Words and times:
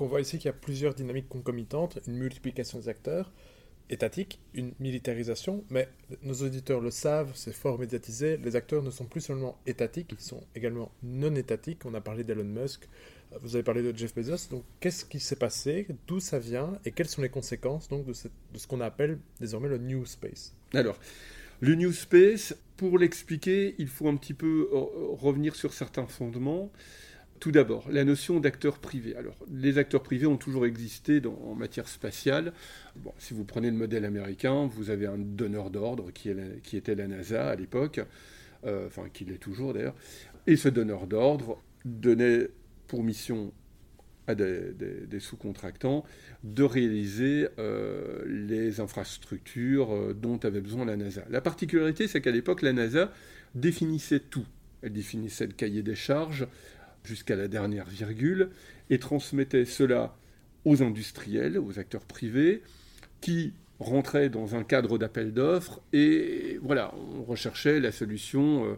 On 0.00 0.06
voit 0.06 0.20
ici 0.20 0.38
qu'il 0.38 0.46
y 0.46 0.48
a 0.48 0.54
plusieurs 0.54 0.94
dynamiques 0.94 1.28
concomitantes, 1.28 1.98
une 2.06 2.16
multiplication 2.16 2.78
des 2.78 2.88
acteurs 2.88 3.30
étatiques, 3.90 4.40
une 4.54 4.72
militarisation, 4.78 5.64
mais 5.68 5.88
nos 6.22 6.34
auditeurs 6.34 6.80
le 6.80 6.90
savent, 6.90 7.32
c'est 7.34 7.52
fort 7.52 7.78
médiatisé, 7.78 8.36
les 8.36 8.56
acteurs 8.56 8.82
ne 8.82 8.90
sont 8.90 9.04
plus 9.04 9.20
seulement 9.20 9.58
étatiques, 9.66 10.10
ils 10.12 10.20
sont 10.20 10.42
également 10.54 10.92
non 11.02 11.34
étatiques, 11.34 11.84
on 11.84 11.94
a 11.94 12.00
parlé 12.00 12.22
d'Elon 12.22 12.44
Musk, 12.44 12.88
vous 13.42 13.56
avez 13.56 13.62
parlé 13.62 13.82
de 13.82 13.96
Jeff 13.96 14.14
Bezos, 14.14 14.48
donc 14.50 14.64
qu'est-ce 14.78 15.04
qui 15.04 15.20
s'est 15.20 15.36
passé, 15.36 15.88
d'où 16.06 16.20
ça 16.20 16.38
vient 16.38 16.78
et 16.84 16.92
quelles 16.92 17.08
sont 17.08 17.20
les 17.20 17.28
conséquences 17.28 17.88
donc, 17.88 18.06
de, 18.06 18.12
de 18.12 18.58
ce 18.58 18.66
qu'on 18.66 18.80
appelle 18.80 19.18
désormais 19.40 19.68
le 19.68 19.78
New 19.78 20.06
Space? 20.06 20.54
Alors, 20.72 20.98
le 21.60 21.74
New 21.74 21.92
Space, 21.92 22.56
pour 22.76 22.96
l'expliquer, 22.96 23.74
il 23.78 23.88
faut 23.88 24.08
un 24.08 24.16
petit 24.16 24.34
peu 24.34 24.70
euh, 24.72 24.78
revenir 25.12 25.54
sur 25.56 25.74
certains 25.74 26.06
fondements. 26.06 26.70
Tout 27.40 27.52
d'abord, 27.52 27.90
la 27.90 28.04
notion 28.04 28.38
d'acteur 28.38 28.78
privé. 28.78 29.16
Alors, 29.16 29.34
les 29.50 29.78
acteurs 29.78 30.02
privés 30.02 30.26
ont 30.26 30.36
toujours 30.36 30.66
existé 30.66 31.22
en 31.26 31.54
matière 31.54 31.88
spatiale. 31.88 32.52
Bon, 32.96 33.14
si 33.18 33.32
vous 33.32 33.44
prenez 33.44 33.70
le 33.70 33.76
modèle 33.78 34.04
américain, 34.04 34.66
vous 34.66 34.90
avez 34.90 35.06
un 35.06 35.16
donneur 35.16 35.70
d'ordre 35.70 36.10
qui, 36.12 36.28
était 36.76 36.94
la 36.94 37.08
NASA 37.08 37.48
à 37.48 37.56
l'époque, 37.56 38.00
euh, 38.66 38.86
enfin, 38.86 39.04
qui 39.10 39.24
l'est 39.24 39.38
toujours 39.38 39.72
d'ailleurs. 39.72 39.94
Et 40.46 40.56
ce 40.56 40.68
donneur 40.68 41.06
d'ordre 41.06 41.56
donnait 41.86 42.50
pour 42.88 43.02
mission 43.02 43.54
à 44.26 44.34
des, 44.34 45.18
sous-contractants 45.18 46.04
de 46.44 46.62
réaliser 46.62 47.48
euh, 47.58 48.22
les 48.26 48.80
infrastructures 48.80 49.92
euh, 49.92 50.12
dont 50.12 50.38
avait 50.38 50.60
besoin 50.60 50.84
la 50.84 50.96
NASA. 50.96 51.24
La 51.30 51.40
particularité, 51.40 52.06
c'est 52.06 52.20
qu'à 52.20 52.32
l'époque, 52.32 52.60
la 52.60 52.74
NASA 52.74 53.10
définissait 53.54 54.20
tout. 54.20 54.46
Elle 54.82 54.92
définissait 54.92 55.46
le 55.46 55.52
cahier 55.52 55.82
des 55.82 55.94
charges, 55.94 56.46
jusqu'à 57.04 57.36
la 57.36 57.48
dernière 57.48 57.88
virgule, 57.88 58.50
et 58.90 58.98
transmettait 58.98 59.64
cela 59.64 60.16
aux 60.64 60.82
industriels, 60.82 61.58
aux 61.58 61.78
acteurs 61.78 62.04
privés, 62.04 62.62
qui 63.20 63.52
rentraient 63.78 64.28
dans 64.28 64.54
un 64.54 64.62
cadre 64.62 64.98
d'appel 64.98 65.32
d'offres, 65.32 65.80
et 65.92 66.58
voilà, 66.62 66.92
on 67.16 67.22
recherchait 67.22 67.80
la 67.80 67.92
solution 67.92 68.66
euh, 68.66 68.74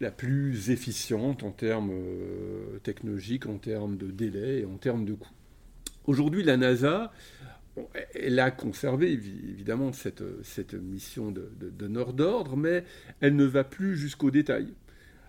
la 0.00 0.10
plus 0.10 0.70
efficiente 0.70 1.42
en 1.42 1.50
termes 1.50 1.92
euh, 1.92 2.78
technologiques, 2.82 3.46
en 3.46 3.58
termes 3.58 3.96
de 3.98 4.10
délai 4.10 4.60
et 4.60 4.64
en 4.64 4.78
termes 4.78 5.04
de 5.04 5.12
coût. 5.12 5.28
Aujourd'hui, 6.06 6.42
la 6.42 6.56
NASA, 6.56 7.12
elle 8.14 8.40
a 8.40 8.50
conservé 8.50 9.12
évidemment 9.12 9.92
cette, 9.92 10.22
mission 10.72 11.30
de 11.30 11.88
nord 11.88 12.14
d'ordre, 12.14 12.56
mais 12.56 12.84
elle 13.20 13.36
ne 13.36 13.44
va 13.44 13.62
plus 13.62 13.96
jusqu'au 13.96 14.30
détail 14.30 14.72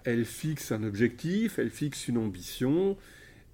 elle 0.03 0.25
fixe 0.25 0.71
un 0.71 0.83
objectif, 0.83 1.59
elle 1.59 1.69
fixe 1.69 2.07
une 2.07 2.17
ambition, 2.17 2.97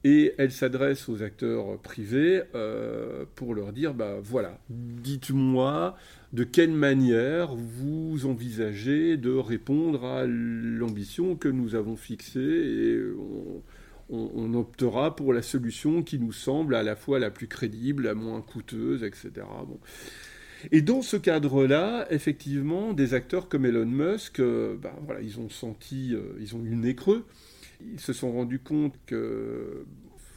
et 0.04 0.34
elle 0.38 0.52
s'adresse 0.52 1.10
aux 1.10 1.24
acteurs 1.24 1.80
privés 1.80 2.44
euh, 2.56 3.26
pour 3.36 3.56
leur 3.56 3.74
dire, 3.74 3.94
bah 3.94 4.16
voilà, 4.22 4.60
dites-moi 4.70 5.98
de 6.34 6.44
quelle 6.44 6.72
manière 6.72 7.56
vous 7.56 8.26
envisagez 8.26 9.18
de 9.18 9.32
répondre 9.32 10.06
à 10.06 10.26
l'ambition 10.26 11.36
que 11.36 11.50
nous 11.50 11.76
avons 11.76 11.96
fixée, 11.96 12.40
et 12.40 13.02
on, 14.10 14.54
optera 14.54 15.16
pour 15.16 15.34
la 15.34 15.42
solution 15.42 16.04
qui 16.04 16.20
nous 16.20 16.32
semble 16.32 16.76
à 16.76 16.84
la 16.84 16.96
fois 16.96 17.20
la 17.20 17.30
plus 17.30 17.48
crédible, 17.48 18.04
la 18.04 18.14
moins 18.14 18.42
coûteuse, 18.42 19.04
etc. 19.04 19.46
Et 20.72 20.82
dans 20.82 21.02
ce 21.02 21.18
cadre-là, 21.18 22.08
effectivement, 22.10 22.94
des 22.94 23.14
acteurs 23.14 23.50
comme 23.50 23.66
Elon 23.66 23.86
Musk, 23.86 24.40
euh, 24.40 24.76
ben, 24.76 24.94
voilà, 25.06 25.22
ils 25.22 25.40
ont 25.40 25.50
senti, 25.50 26.14
euh, 26.14 26.38
ils 26.40 26.56
ont 26.56 26.64
eu 26.64 26.70
le 26.70 26.76
nez. 26.76 26.96
Ils 27.94 28.00
se 28.00 28.14
sont 28.14 28.32
rendus 28.32 28.60
compte 28.60 28.96
que 29.06 29.86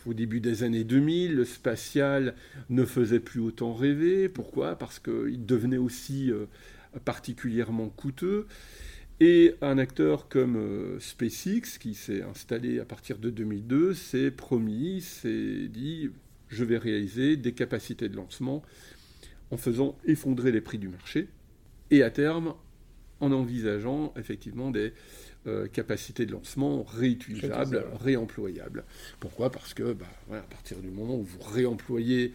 au 0.07 0.15
début 0.15 0.41
des 0.41 0.63
années 0.63 0.85
2000, 0.85 1.35
le 1.35 1.45
spatial 1.45 2.35
ne 2.69 2.85
faisait 2.85 3.21
plus 3.21 3.41
autant 3.41 3.75
rêver. 3.75 4.29
Pourquoi? 4.29 4.77
Parce 4.77 4.99
qu'il 4.99 5.45
devenait 5.47 5.79
aussi 5.79 6.31
euh, 6.31 6.47
particulièrement 7.05 7.89
coûteux. 7.89 8.47
Et 9.21 9.55
un 9.61 9.77
acteur 9.77 10.29
comme 10.29 10.99
SpaceX, 10.99 11.79
qui 11.79 11.93
s'est 11.93 12.23
installé 12.23 12.81
à 12.81 12.87
partir 12.87 13.19
de 13.19 13.29
2002, 13.29 13.93
s'est 13.93 14.31
promis, 14.31 15.03
s'est 15.03 15.69
dit, 15.69 16.11
je 16.49 16.65
vais 16.65 16.79
réaliser 16.79 17.37
des 17.37 17.53
capacités 17.53 18.09
de 18.09 18.17
lancement 18.17 18.63
en 19.51 19.57
faisant 19.57 19.97
effondrer 20.05 20.53
les 20.53 20.61
prix 20.61 20.79
du 20.79 20.89
marché 20.89 21.29
et 21.91 22.03
à 22.03 22.11
terme 22.11 22.55
en 23.21 23.33
envisageant 23.33 24.13
effectivement 24.17 24.71
des 24.71 24.93
euh, 25.47 25.67
capacités 25.67 26.27
de 26.27 26.33
lancement 26.33 26.83
réutilisables, 26.83 27.85
réemployables. 28.01 28.85
Pourquoi? 29.21 29.51
Parce 29.51 29.75
que 29.75 29.93
bah, 29.93 30.07
à 30.33 30.43
partir 30.43 30.79
du 30.79 30.89
moment 30.89 31.17
où 31.17 31.23
vous 31.23 31.43
réemployez 31.43 32.33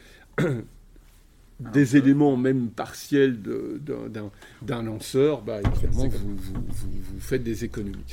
des 1.59 1.98
éléments 1.98 2.36
même 2.38 2.70
partiels 2.70 3.40
d'un 3.42 4.84
lanceur, 4.84 5.42
bah, 5.42 5.59
évidemment, 5.62 6.08
vous, 6.08 6.36
vous, 6.36 7.20
faites 7.20 7.44
des 7.44 7.64
économies. 7.64 8.04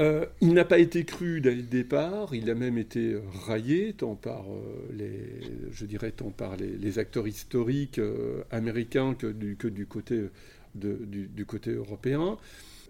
Euh, 0.00 0.24
il 0.40 0.54
n'a 0.54 0.64
pas 0.64 0.78
été 0.78 1.04
cru 1.04 1.40
dès 1.40 1.54
le 1.54 1.62
départ, 1.62 2.34
il 2.34 2.48
a 2.50 2.54
même 2.54 2.78
été 2.78 3.16
raillé, 3.46 3.92
tant 3.92 4.14
par, 4.14 4.46
euh, 4.50 4.88
les, 4.96 5.70
je 5.70 5.84
dirais, 5.84 6.12
tant 6.12 6.30
par 6.30 6.56
les, 6.56 6.98
acteurs 6.98 7.28
historiques 7.28 7.98
euh, 7.98 8.42
américains 8.50 9.14
que 9.14 9.26
du, 9.26 9.56
que 9.56 9.68
du, 9.68 9.86
côté, 9.86 10.28
du, 10.74 11.46
côté 11.46 11.72
européen. 11.72 12.38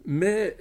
Mais 0.06 0.56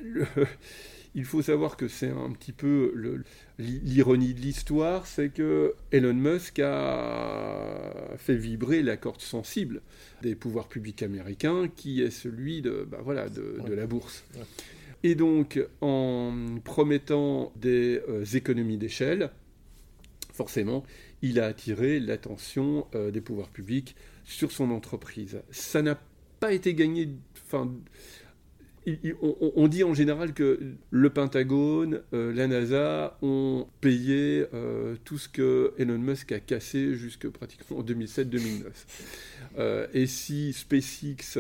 il 1.15 1.25
faut 1.25 1.43
savoir 1.43 1.77
que 1.77 1.87
c'est 1.87 2.09
un 2.09 2.31
petit 2.31 2.53
peu 2.53 3.23
l'ironie 3.59 4.33
de 4.33 4.39
l'histoire, 4.39 5.05
c'est 5.05 5.29
que 5.29 5.75
Elon 5.91 6.13
Musk 6.13 6.59
a 6.59 8.15
fait 8.17 8.35
vibrer 8.35 8.81
la 8.81 8.97
corde 8.97 9.21
sensible 9.21 9.81
des 10.21 10.35
pouvoirs 10.35 10.67
publics 10.67 11.03
américains, 11.03 11.67
qui 11.75 12.01
est 12.01 12.11
celui 12.11 12.61
de, 12.61 12.85
bah 12.89 12.99
voilà, 13.03 13.29
de, 13.29 13.73
la 13.73 13.85
bourse. 13.85 14.23
Et 15.03 15.15
donc, 15.15 15.59
en 15.81 16.33
promettant 16.63 17.51
des 17.55 18.01
euh, 18.07 18.23
économies 18.23 18.77
d'échelle, 18.77 19.31
forcément, 20.31 20.83
il 21.21 21.39
a 21.39 21.47
attiré 21.47 21.99
l'attention 21.99 22.87
euh, 22.93 23.09
des 23.11 23.21
pouvoirs 23.21 23.49
publics 23.49 23.95
sur 24.23 24.51
son 24.51 24.69
entreprise. 24.69 25.41
Ça 25.49 25.81
n'a 25.81 25.99
pas 26.39 26.53
été 26.53 26.75
gagné. 26.75 27.09
Enfin, 27.47 27.71
on, 29.21 29.67
dit 29.67 29.83
en 29.83 29.93
général 29.93 30.33
que 30.33 30.59
le 30.89 31.09
Pentagone, 31.11 32.01
euh, 32.13 32.33
la 32.33 32.47
NASA 32.47 33.17
ont 33.21 33.67
payé 33.79 34.45
tout 35.03 35.19
ce 35.19 35.29
que 35.29 35.73
Elon 35.77 35.99
Musk 35.99 36.31
a 36.31 36.39
cassé 36.39 36.95
jusque 36.95 37.29
pratiquement 37.29 37.77
en 37.77 37.83
2007-2009. 37.83 38.71
et 39.93 40.07
si 40.07 40.53
SpaceX 40.53 41.37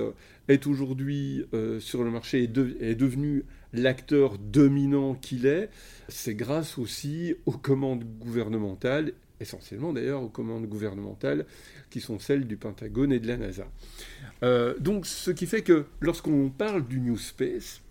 est 0.51 0.67
aujourd'hui 0.67 1.45
euh, 1.53 1.79
sur 1.79 2.03
le 2.03 2.11
marché 2.11 2.43
est 2.43 2.95
devenu 2.95 3.45
l'acteur 3.73 4.37
dominant 4.37 5.15
qu'il 5.15 5.45
est, 5.45 5.69
c'est 6.07 6.35
grâce 6.35 6.77
aussi 6.77 7.35
aux 7.45 7.53
commandes 7.53 8.03
gouvernementales, 8.19 9.13
essentiellement 9.39 9.93
d'ailleurs 9.93 10.21
aux 10.21 10.29
commandes 10.29 10.67
gouvernementales 10.67 11.45
qui 11.89 12.01
sont 12.01 12.19
celles 12.19 12.45
du 12.45 12.57
Pentagone 12.57 13.11
et 13.11 13.19
de 13.19 13.27
la 13.27 13.37
NASA. 13.37 13.67
Euh, 14.43 14.77
donc 14.79 15.05
ce 15.05 15.31
qui 15.31 15.45
fait 15.45 15.61
que 15.61 15.85
lorsqu'on 15.99 16.49
parle 16.49 16.87
du 16.87 16.99
New 16.99 17.17
Space, 17.17 17.81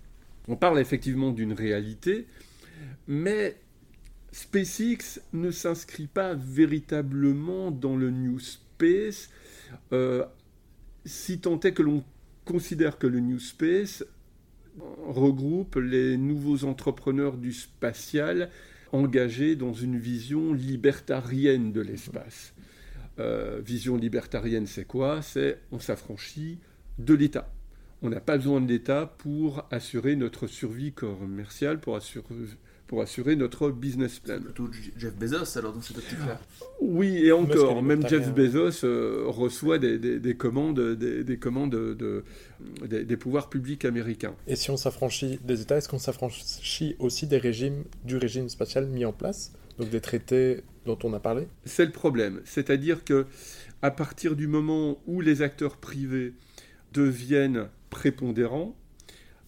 on 0.49 0.57
parle 0.57 0.81
effectivement 0.81 1.31
d'une 1.31 1.53
réalité, 1.53 2.27
mais 3.09 3.57
SpaceX 4.33 5.21
ne 5.33 5.51
s'inscrit 5.51 6.07
pas 6.07 6.35
véritablement 6.35 7.71
dans 7.71 7.97
le 7.97 8.11
New 8.11 8.39
Space, 8.39 9.31
euh, 9.93 10.25
si 11.05 11.41
tant 11.41 11.59
est 11.61 11.73
que 11.73 11.83
l'on 11.83 12.05
considère 12.45 12.99
que 12.99 13.07
le 13.07 13.21
New 13.21 13.39
Space 13.39 14.05
regroupe 15.07 15.77
les 15.77 16.17
nouveaux 16.17 16.65
entrepreneurs 16.65 17.37
du 17.37 17.53
spatial 17.53 18.51
engagés 18.93 19.57
dans 19.57 19.73
une 19.73 19.99
vision 19.99 20.53
libertarienne 20.53 21.73
de 21.73 21.81
l'espace. 21.81 22.55
Euh, 23.19 23.61
vision 23.65 23.97
libertarienne, 23.97 24.67
c'est 24.67 24.85
quoi? 24.85 25.23
C'est 25.23 25.59
on 25.73 25.79
s'affranchit 25.79 26.59
de 26.99 27.15
l'État. 27.15 27.53
On 28.03 28.09
n'a 28.09 28.21
pas 28.21 28.37
besoin 28.37 28.61
de 28.61 28.69
l'État 28.69 29.07
pour 29.19 29.67
assurer 29.71 30.17
notre 30.17 30.47
survie 30.47 30.93
commerciale, 30.93 31.81
pour 31.81 31.97
assurer 31.97 32.25
pour 32.91 33.03
assurer 33.03 33.37
notre 33.37 33.71
business 33.71 34.19
plan. 34.19 34.35
C'est 34.39 34.45
plutôt 34.47 34.69
Jeff 34.99 35.15
Bezos 35.15 35.57
alors 35.57 35.73
dans 35.73 35.81
cette 35.81 35.99
optique-là. 35.99 36.41
Oui, 36.81 37.19
et 37.19 37.31
encore, 37.31 37.85
même 37.85 38.05
Jeff 38.09 38.35
Bezos 38.35 38.85
euh, 38.85 39.27
reçoit 39.29 39.79
des, 39.79 40.35
commandes, 40.37 40.81
des, 40.97 41.37
commandes 41.37 41.71
de, 41.71 42.25
des, 42.89 43.17
pouvoirs 43.17 43.49
publics 43.49 43.85
américains. 43.85 44.35
Et 44.49 44.57
si 44.57 44.73
on 44.73 44.77
s'affranchit 44.77 45.39
des 45.45 45.63
États, 45.63 45.77
est-ce 45.77 45.89
qu'on 45.89 46.01
s'affranchit 46.01 46.97
aussi 46.99 47.29
des 47.29 47.39
régimes, 47.39 47.85
du 48.05 48.17
régime 48.17 48.49
spatial 48.49 48.87
mis 48.87 49.05
en 49.05 49.13
place 49.13 49.53
donc 49.79 49.89
des 49.91 50.01
traités 50.01 50.65
dont 50.85 50.99
on 51.05 51.15
a 51.15 51.21
parlé? 51.21 51.47
C'est 51.65 51.87
le 51.87 51.93
problème. 51.93 52.41
C'est-à-dire 52.45 53.05
que 53.05 53.27
à 53.83 53.93
partir 53.93 54.35
du 54.35 54.49
moment 54.49 54.99
où 55.07 55.21
les 55.21 55.43
acteurs 55.43 55.77
privés 55.77 56.35
deviennent 56.93 57.69
prépondérants. 57.89 58.75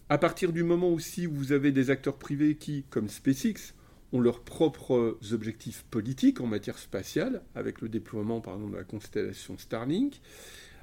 À 0.09 0.19
partir 0.19 0.53
du 0.53 0.63
moment 0.63 0.91
aussi 0.91 1.27
où 1.27 1.33
vous 1.33 1.53
avez 1.53 1.73
des 1.73 1.91
acteurs 1.91 2.17
privés 2.17 2.57
qui, 2.57 2.85
comme 2.91 3.09
SpaceX, 3.09 3.75
ont 4.13 4.21
leurs 4.21 4.41
propres 4.41 5.19
objectifs 5.33 5.85
politiques 5.91 6.41
en 6.41 6.47
matière 6.47 6.79
spatiale, 6.79 7.43
avec 7.55 7.81
le 7.81 7.89
déploiement 7.89 8.41
de 8.41 8.77
la 8.77 8.85
constellation 8.85 9.57
Starlink. 9.57 10.21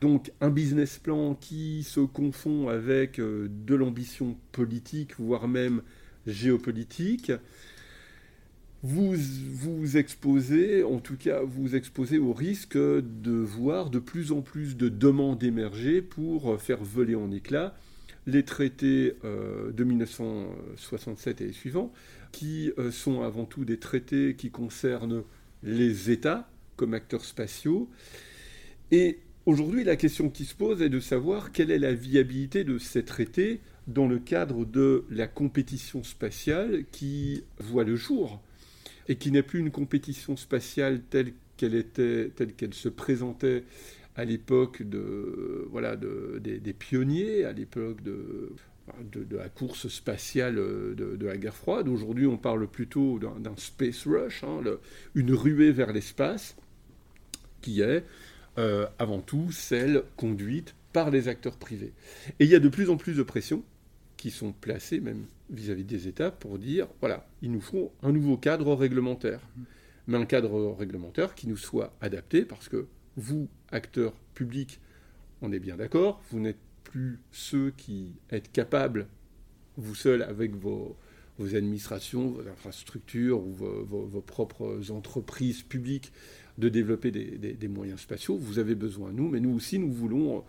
Donc 0.02 0.32
un 0.42 0.50
business 0.50 0.98
plan 0.98 1.36
qui 1.36 1.84
se 1.84 2.00
confond 2.00 2.70
avec 2.70 3.20
euh, 3.20 3.50
de 3.50 3.76
l'ambition 3.76 4.38
politique, 4.52 5.20
voire 5.20 5.48
même 5.48 5.82
géopolitique. 6.26 7.32
Vous 8.82 9.14
vous 9.14 9.98
exposez, 9.98 10.84
en 10.84 11.00
tout 11.00 11.18
cas, 11.18 11.42
vous 11.42 11.76
exposez 11.76 12.18
au 12.18 12.32
risque 12.32 12.78
de 12.78 13.32
voir 13.32 13.90
de 13.90 14.00
plus 14.00 14.32
en 14.32 14.42
plus 14.42 14.78
de 14.78 14.88
demandes 14.88 15.44
émerger 15.44 16.02
pour 16.02 16.60
faire 16.62 16.82
voler 16.82 17.16
en 17.16 17.30
éclats 17.30 17.76
les 18.28 18.44
traités 18.44 19.16
euh, 19.24 19.72
de 19.72 19.84
1967 19.84 21.42
et 21.42 21.52
suivants, 21.52 21.92
qui 22.32 22.72
euh, 22.78 22.92
sont 22.92 23.22
avant 23.22 23.46
tout 23.46 23.66
des 23.66 23.78
traités 23.78 24.36
qui 24.36 24.52
concernent 24.52 25.24
les 25.64 26.12
États 26.12 26.50
comme 26.76 26.94
acteurs 26.94 27.26
spatiaux. 27.26 27.90
Et 28.92 29.20
aujourd'hui, 29.46 29.84
la 29.84 29.96
question 29.96 30.30
qui 30.30 30.46
se 30.46 30.56
pose 30.56 30.82
est 30.82 30.90
de 30.90 31.00
savoir 31.00 31.52
quelle 31.52 31.72
est 31.72 31.80
la 31.80 31.94
viabilité 31.94 32.64
de 32.64 32.78
ces 32.78 33.04
traités 33.04 33.60
dans 33.88 34.08
le 34.08 34.20
cadre 34.20 34.66
de 34.66 35.06
la 35.10 35.28
compétition 35.28 36.04
spatiale 36.04 36.86
qui 36.92 37.44
voit 37.60 37.84
le 37.84 37.96
jour 37.96 38.42
et 39.08 39.16
qui 39.16 39.32
n'est 39.32 39.44
plus 39.44 39.60
une 39.60 39.72
compétition 39.72 40.38
spatiale 40.38 41.02
telle 41.10 41.34
qu'elle 41.58 41.76
était, 41.76 42.32
telle 42.36 42.54
qu'elle 42.54 42.74
se 42.74 42.88
présentait 42.88 43.64
à 44.20 44.26
l'époque 44.26 44.84
de, 44.84 45.66
voilà, 45.72 45.96
des, 45.96 46.74
pionniers, 46.74 47.46
à 47.46 47.54
l'époque 47.54 48.04
de, 48.04 48.52
de, 49.14 49.38
la 49.38 49.48
course 49.48 49.88
spatiale 49.88 50.56
de, 50.56 51.18
la 51.22 51.38
guerre 51.38 51.56
froide. 51.56 51.88
Aujourd'hui, 51.88 52.28
on 52.28 52.38
parle 52.38 52.68
plutôt 52.68 53.18
d'un 53.18 53.56
space 53.56 54.06
rush, 54.06 54.44
hein, 54.44 54.60
une 55.16 55.34
ruée 55.34 55.72
vers 55.72 55.94
l'espace, 55.94 56.58
qui 57.62 57.80
est 57.80 58.04
euh, 58.58 58.88
avant 59.00 59.22
tout 59.22 59.54
celle 59.54 60.04
conduite 60.18 60.76
par 60.92 61.12
les 61.12 61.30
acteurs 61.30 61.56
privés. 61.56 61.94
Et 62.42 62.44
il 62.44 62.50
y 62.50 62.56
a 62.56 62.60
de 62.60 62.70
plus 62.70 62.90
en 62.90 62.98
plus 62.98 63.16
de 63.16 63.24
pressions 63.24 63.64
qui 64.18 64.32
sont 64.32 64.52
placées, 64.52 65.00
même 65.00 65.24
vis-à-vis 65.50 65.86
des 65.86 66.10
États, 66.10 66.30
pour 66.30 66.60
dire, 66.60 66.88
voilà, 67.00 67.26
il 67.42 67.54
nous 67.54 67.62
faut 67.62 67.94
un 68.04 68.12
nouveau 68.12 68.36
cadre 68.36 68.74
réglementaire. 68.76 69.40
Mais 70.08 70.18
un 70.18 70.26
cadre 70.26 70.76
réglementaire 70.78 71.36
qui 71.36 71.48
nous 71.48 71.56
soit 71.56 71.94
adapté, 72.02 72.44
parce 72.44 72.68
que 72.68 72.88
vous, 73.20 73.48
acteurs 73.72 74.14
publics, 74.34 74.80
on 75.42 75.52
est 75.52 75.60
bien 75.60 75.78
d'accord, 75.78 76.22
vous 76.32 76.40
n'êtes 76.40 76.60
plus 76.84 77.20
ceux 77.32 77.72
qui 77.72 78.14
êtes 78.32 78.52
capables, 78.52 79.08
vous 79.78 79.96
seuls, 79.96 80.24
avec 80.24 80.56
vos, 80.56 80.98
administrations, 81.40 82.32
vos 82.32 82.48
infrastructures 82.48 83.40
ou 83.40 83.54
vos, 83.54 84.22
propres 84.22 84.92
entreprises 84.92 85.62
publiques, 85.62 86.12
de 86.58 86.68
développer 86.68 87.12
des, 87.12 87.68
moyens 87.68 88.02
spatiaux. 88.02 88.38
Vous 88.38 88.60
avez 88.60 88.76
besoin 88.76 89.12
nous, 89.12 89.30
mais 89.30 89.40
nous 89.40 89.56
aussi, 89.56 89.80
nous 89.80 89.92
voulons... 89.92 90.44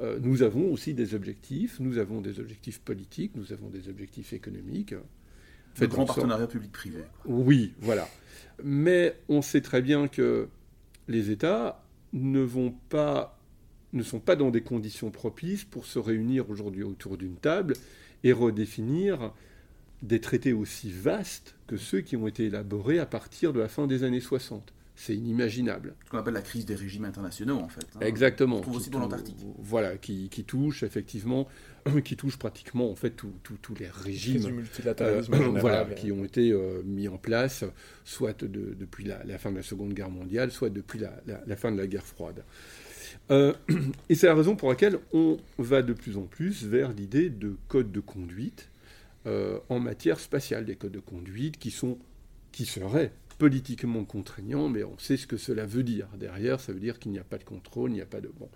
Euh, 0.00 0.18
nous 0.20 0.42
avons 0.42 0.72
aussi 0.72 0.92
des 0.92 1.14
objectifs, 1.14 1.78
nous 1.78 1.98
avons 1.98 2.20
des 2.20 2.40
objectifs 2.40 2.80
politiques, 2.80 3.36
nous 3.36 3.52
avons 3.52 3.68
des 3.68 3.88
objectifs 3.88 4.32
économiques. 4.32 4.92
Un 5.80 5.86
grand 5.86 6.04
partenariat 6.04 6.48
public-privé. 6.48 7.04
Oui, 7.26 7.74
voilà. 7.78 8.08
Mais 8.64 9.16
on 9.28 9.40
sait 9.40 9.60
très 9.60 9.82
bien 9.82 10.08
que 10.08 10.48
les 11.06 11.30
États 11.30 11.83
ne 12.14 12.46
sont 12.46 12.72
pas 14.20 14.36
dans 14.36 14.50
des 14.50 14.62
conditions 14.62 15.10
propices 15.10 15.64
pour 15.64 15.84
se 15.84 15.98
réunir 15.98 16.48
aujourd'hui 16.48 16.82
autour 16.82 17.18
d'une 17.18 17.36
table 17.36 17.74
et 18.22 18.32
redéfinir 18.32 19.32
des 20.02 20.20
traités 20.20 20.52
aussi 20.52 20.90
vastes 20.90 21.56
que 21.66 21.76
ceux 21.76 22.00
qui 22.00 22.16
ont 22.16 22.26
été 22.26 22.44
élaborés 22.44 22.98
à 22.98 23.06
partir 23.06 23.52
de 23.52 23.60
la 23.60 23.68
fin 23.68 23.86
des 23.86 24.04
années 24.04 24.20
60. 24.20 24.72
C'est 24.96 25.14
inimaginable. 25.14 25.94
Ce 26.04 26.10
qu'on 26.10 26.18
appelle 26.18 26.34
la 26.34 26.42
crise 26.42 26.64
des 26.66 26.76
régimes 26.76 27.04
internationaux, 27.04 27.58
en 27.58 27.68
fait. 27.68 27.84
Hein. 27.96 28.00
Exactement. 28.00 28.58
On 28.58 28.60
trouve 28.60 28.76
aussi 28.76 28.90
dans 28.90 29.00
l'Antarctique. 29.00 29.36
Voilà, 29.58 29.96
qui, 29.96 30.28
touche 30.46 30.84
effectivement, 30.84 31.48
qui 32.04 32.16
touche 32.16 32.36
pratiquement 32.36 32.90
en 32.90 32.94
fait 32.94 33.10
tous 33.10 33.74
les 33.78 33.88
régimes. 33.88 34.44
Du 34.44 34.52
multilatéralisme 34.52 35.34
euh, 35.34 35.60
voilà, 35.60 35.84
qui 35.84 36.12
ont 36.12 36.24
été 36.24 36.52
euh, 36.52 36.82
mis 36.84 37.08
en 37.08 37.18
place, 37.18 37.64
soit 38.04 38.44
depuis 38.44 39.04
la, 39.04 39.38
fin 39.38 39.50
de 39.50 39.56
la 39.56 39.62
Seconde 39.62 39.94
Guerre 39.94 40.10
mondiale, 40.10 40.52
soit 40.52 40.70
depuis 40.70 41.00
la, 41.00 41.56
fin 41.56 41.72
de 41.72 41.78
la 41.78 41.88
guerre 41.88 42.06
froide. 42.06 42.44
Euh, 43.32 43.52
et 44.08 44.14
c'est 44.14 44.28
la 44.28 44.34
raison 44.36 44.54
pour 44.54 44.68
laquelle 44.68 45.00
on 45.12 45.38
va 45.58 45.82
de 45.82 45.92
plus 45.92 46.16
en 46.16 46.22
plus 46.22 46.64
vers 46.64 46.92
l'idée 46.92 47.30
de 47.30 47.56
codes 47.68 47.90
de 47.90 48.00
conduite 48.00 48.68
en 49.70 49.80
matière 49.80 50.20
spatiale, 50.20 50.66
des 50.66 50.76
codes 50.76 50.92
de 50.92 51.00
conduite 51.00 51.56
qui 51.58 51.70
sont, 51.70 51.96
qui 52.52 52.66
seraient 52.66 53.10
politiquement 53.38 54.04
contraignant, 54.04 54.68
mais 54.68 54.84
on 54.84 54.98
sait 54.98 55.16
ce 55.16 55.26
que 55.26 55.36
cela 55.36 55.66
veut 55.66 55.82
dire. 55.82 56.08
Derrière, 56.18 56.60
ça 56.60 56.72
veut 56.72 56.80
dire 56.80 56.98
qu'il 56.98 57.12
n'y 57.12 57.18
a 57.18 57.24
pas 57.24 57.38
de 57.38 57.44
contrôle, 57.44 57.90
il 57.90 57.94
n'y 57.94 58.00
a 58.00 58.06
pas 58.06 58.20
de... 58.20 58.30
Bon. 58.38 58.48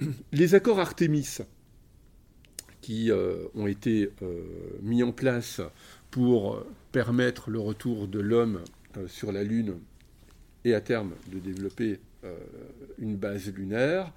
Les 0.32 0.54
accords 0.54 0.80
Artemis, 0.80 1.38
qui 2.80 3.10
euh, 3.10 3.44
ont 3.54 3.66
été 3.66 4.10
euh, 4.22 4.42
mis 4.82 5.02
en 5.02 5.12
place 5.12 5.60
pour 6.10 6.54
euh, 6.54 6.66
permettre 6.92 7.50
le 7.50 7.60
retour 7.60 8.08
de 8.08 8.18
l'homme 8.18 8.62
sur 9.08 9.30
la 9.30 9.44
Lune 9.44 9.74
et 10.64 10.74
à 10.74 10.80
terme 10.80 11.12
de 11.30 11.38
développer 11.38 12.00
une 12.98 13.16
base 13.16 13.52
lunaire, 13.52 14.12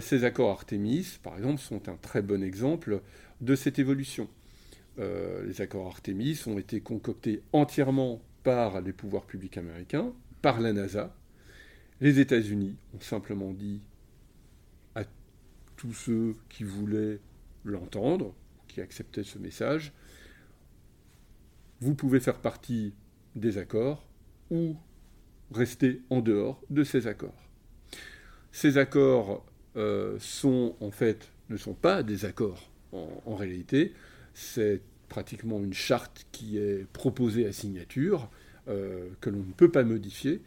ces 0.00 0.22
accords 0.22 0.50
Artemis, 0.50 1.18
par 1.22 1.36
exemple, 1.36 1.60
sont 1.60 1.88
un 1.88 1.96
très 1.96 2.22
bon 2.22 2.44
exemple 2.44 3.00
de 3.40 3.56
cette 3.56 3.80
évolution. 3.80 4.28
les 4.98 5.60
accords 5.62 5.86
Artemis 5.86 6.42
ont 6.46 6.58
été 6.58 6.80
concoctés 6.80 7.40
entièrement 7.52 8.20
par 8.44 8.80
les 8.82 8.92
pouvoirs 8.92 9.24
publics 9.24 9.58
américains, 9.58 10.12
par 10.42 10.60
la 10.60 10.72
NASA. 10.72 11.16
Les 12.00 12.20
États-Unis 12.20 12.76
ont 12.94 13.00
simplement 13.00 13.52
dit 13.52 13.80
à 14.94 15.02
tous 15.76 15.92
ceux 15.92 16.36
qui 16.48 16.62
voulaient 16.62 17.18
l'entendre, 17.64 18.34
qui 18.68 18.80
acceptaient 18.80 19.24
ce 19.24 19.38
message, 19.38 19.92
vous 21.80 21.94
pouvez 21.94 22.20
faire 22.20 22.38
partie 22.38 22.94
des 23.34 23.58
accords 23.58 24.06
ou 24.50 24.76
rester 25.52 26.02
en 26.10 26.20
dehors 26.20 26.60
de 26.70 26.84
ces 26.84 27.06
accords. 27.06 27.48
Ces 28.52 28.78
accords 28.78 29.44
euh, 29.76 30.14
ne 30.14 31.56
sont 31.56 31.74
pas 31.74 32.02
des 32.02 32.24
accords 32.24 32.70
en 32.92 33.34
réalité, 33.34 33.92
c'est 34.34 34.80
pratiquement 35.08 35.60
une 35.60 35.72
charte 35.72 36.26
qui 36.32 36.58
est 36.58 36.86
proposée 36.92 37.46
à 37.46 37.52
signature, 37.52 38.30
euh, 38.68 39.08
que 39.20 39.30
l'on 39.30 39.38
ne 39.38 39.52
peut 39.56 39.70
pas 39.70 39.84
modifier. 39.84 40.40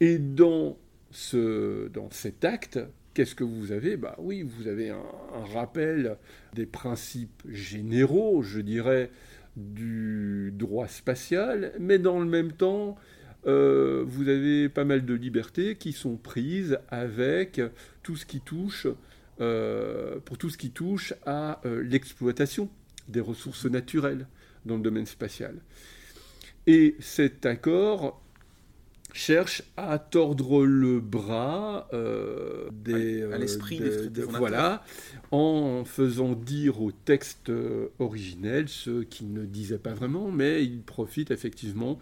Et 0.00 0.18
dans, 0.18 0.76
ce, 1.10 1.88
dans 1.88 2.10
cet 2.10 2.44
acte, 2.44 2.78
qu'est-ce 3.14 3.34
que 3.34 3.44
vous 3.44 3.72
avez? 3.72 3.96
Bah 3.96 4.14
oui, 4.18 4.42
vous 4.42 4.68
avez 4.68 4.90
un, 4.90 5.02
rappel 5.54 6.16
des 6.54 6.66
principes 6.66 7.42
généraux, 7.48 8.42
je 8.42 8.60
dirais, 8.60 9.10
du 9.56 10.52
droit 10.54 10.86
spatial, 10.86 11.72
mais 11.78 11.98
dans 11.98 12.20
le 12.20 12.26
même 12.26 12.52
temps, 12.52 12.96
euh, 13.46 14.04
vous 14.06 14.28
avez 14.28 14.68
pas 14.68 14.84
mal 14.84 15.04
de 15.04 15.14
libertés 15.14 15.76
qui 15.76 15.92
sont 15.92 16.16
prises 16.16 16.78
avec 16.88 17.60
tout 18.02 18.16
ce 18.16 18.26
qui 18.26 18.40
touche, 18.40 18.86
euh, 19.40 20.18
pour 20.24 20.36
tout 20.36 20.50
ce 20.50 20.58
qui 20.58 20.70
touche 20.70 21.14
à 21.24 21.60
l'exploitation 21.64 22.68
des 23.08 23.20
ressources 23.20 23.64
naturelles 23.64 24.26
dans 24.66 24.76
le 24.76 24.82
domaine 24.82 25.06
spatial. 25.06 25.54
Et 26.66 26.96
cet 27.00 27.46
accord 27.46 28.20
cherche 29.12 29.62
à 29.76 29.98
tordre 29.98 30.64
le 30.64 31.00
bras 31.00 31.88
euh, 31.92 32.68
des, 32.72 33.22
à, 33.24 33.38
l'esprit 33.38 33.80
euh, 33.80 34.08
des, 34.08 34.22
voilà, 34.22 34.84
en 35.30 35.84
faisant 35.84 36.34
dire 36.34 36.80
au 36.80 36.92
texte 36.92 37.50
euh, 37.50 37.88
originel 37.98 38.68
ce 38.68 39.02
qu'il 39.02 39.32
ne 39.32 39.44
disait 39.44 39.78
pas 39.78 39.94
vraiment, 39.94 40.30
mais 40.30 40.64
il 40.64 40.82
profite 40.82 41.30
effectivement 41.30 41.98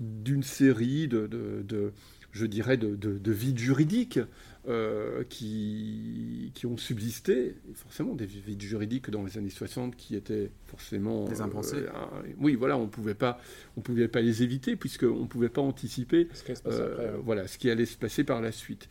d'une 0.00 0.42
série 0.42 1.06
de, 1.08 1.26
de, 1.28 1.92
je 2.32 2.46
dirais, 2.46 2.76
de, 2.76 2.96
de, 2.96 3.32
vides 3.32 3.58
juridiques 3.58 4.18
euh, 4.66 5.24
qui, 5.28 6.50
qui, 6.54 6.64
ont 6.64 6.78
subsisté, 6.78 7.54
forcément 7.74 8.14
des 8.14 8.24
vides 8.24 8.62
juridiques 8.62 9.10
dans 9.10 9.22
les 9.22 9.36
années 9.36 9.50
60 9.50 9.94
qui 9.94 10.16
étaient 10.16 10.50
forcément... 10.68 11.26
Des 11.26 11.42
impensés. 11.42 11.76
Euh, 11.76 12.32
oui, 12.38 12.54
voilà, 12.54 12.78
on 12.78 12.84
on 12.84 12.88
pouvait 12.88 14.08
pas 14.08 14.20
les 14.22 14.42
éviter 14.42 14.76
puisqu'on 14.76 15.20
ne 15.20 15.26
pouvait 15.26 15.50
pas 15.50 15.60
anticiper 15.60 16.28
ce, 16.32 16.52
euh, 16.66 17.18
voilà, 17.22 17.46
ce 17.46 17.58
qui 17.58 17.68
allait 17.68 17.84
se 17.84 17.98
passer 17.98 18.24
par 18.24 18.40
la 18.40 18.52
suite. 18.52 18.88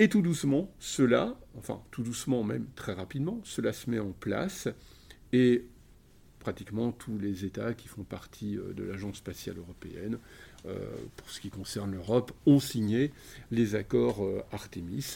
Et 0.00 0.08
tout 0.08 0.20
doucement, 0.20 0.74
cela, 0.80 1.38
enfin 1.56 1.80
tout 1.92 2.02
doucement 2.02 2.42
même 2.42 2.66
très 2.74 2.92
rapidement, 2.92 3.40
cela 3.44 3.72
se 3.72 3.88
met 3.88 4.00
en 4.00 4.10
place 4.10 4.68
et 5.32 5.64
pratiquement 6.40 6.90
tous 6.90 7.18
les 7.18 7.44
États 7.44 7.72
qui 7.72 7.86
font 7.86 8.02
partie 8.02 8.56
de 8.56 8.82
l'Agence 8.82 9.18
spatiale 9.18 9.58
européenne 9.58 10.18
pour 11.16 11.30
ce 11.30 11.40
qui 11.40 11.50
concerne 11.50 11.92
l'Europe, 11.92 12.32
ont 12.46 12.60
signé 12.60 13.12
les 13.50 13.74
accords 13.74 14.24
euh, 14.24 14.42
Artemis. 14.52 15.14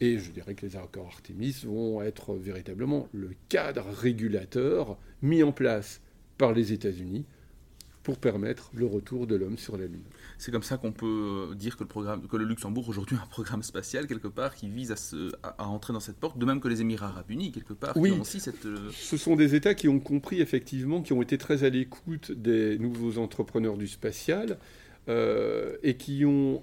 Et 0.00 0.18
je 0.18 0.30
dirais 0.30 0.54
que 0.54 0.66
les 0.66 0.76
accords 0.76 1.06
Artemis 1.06 1.56
vont 1.64 2.02
être 2.02 2.34
véritablement 2.34 3.08
le 3.12 3.30
cadre 3.48 3.88
régulateur 3.90 4.98
mis 5.22 5.42
en 5.42 5.52
place 5.52 6.00
par 6.38 6.52
les 6.52 6.72
États-Unis 6.72 7.24
pour 8.02 8.18
permettre 8.18 8.70
le 8.74 8.86
retour 8.86 9.26
de 9.26 9.36
l'homme 9.36 9.58
sur 9.58 9.76
la 9.76 9.86
Lune. 9.86 10.02
C'est 10.42 10.50
comme 10.50 10.64
ça 10.64 10.76
qu'on 10.76 10.90
peut 10.90 11.50
euh, 11.52 11.54
dire 11.54 11.76
que 11.76 11.84
le, 11.84 11.88
programme, 11.88 12.26
que 12.26 12.36
le 12.36 12.44
Luxembourg 12.44 12.88
aujourd'hui 12.88 13.16
a 13.16 13.22
un 13.22 13.26
programme 13.26 13.62
spatial 13.62 14.08
quelque 14.08 14.26
part 14.26 14.56
qui 14.56 14.68
vise 14.68 14.90
à, 14.90 14.96
se, 14.96 15.30
à, 15.44 15.68
entrer 15.68 15.92
dans 15.92 16.00
cette 16.00 16.16
porte, 16.16 16.36
de 16.36 16.44
même 16.44 16.58
que 16.58 16.66
les 16.66 16.80
Émirats 16.80 17.06
arabes 17.06 17.30
unis 17.30 17.52
quelque 17.52 17.74
part. 17.74 17.96
Oui, 17.96 18.10
aussi 18.10 18.40
cette, 18.40 18.66
euh, 18.66 18.90
ce 18.90 19.16
sont 19.16 19.36
des 19.36 19.54
États 19.54 19.74
qui 19.74 19.86
ont 19.86 20.00
compris 20.00 20.40
effectivement, 20.40 21.00
qui 21.00 21.12
ont 21.12 21.22
été 21.22 21.38
très 21.38 21.62
à 21.62 21.68
l'écoute 21.68 22.32
des 22.32 22.76
nouveaux 22.80 23.18
entrepreneurs 23.18 23.76
du 23.76 23.86
spatial. 23.86 24.58
Euh, 25.08 25.78
et 25.82 25.96
qui 25.96 26.24
ont 26.24 26.62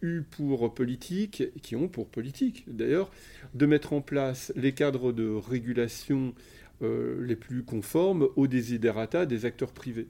eu 0.00 0.22
pour 0.22 0.72
politique, 0.72 1.44
qui 1.60 1.76
ont 1.76 1.86
pour 1.86 2.08
politique 2.08 2.64
d'ailleurs, 2.66 3.10
de 3.52 3.66
mettre 3.66 3.92
en 3.92 4.00
place 4.00 4.54
les 4.56 4.72
cadres 4.72 5.12
de 5.12 5.28
régulation 5.28 6.32
euh, 6.82 7.22
les 7.26 7.36
plus 7.36 7.62
conformes 7.62 8.28
aux 8.36 8.46
desiderata 8.46 9.26
des 9.26 9.44
acteurs 9.44 9.70
privés. 9.70 10.06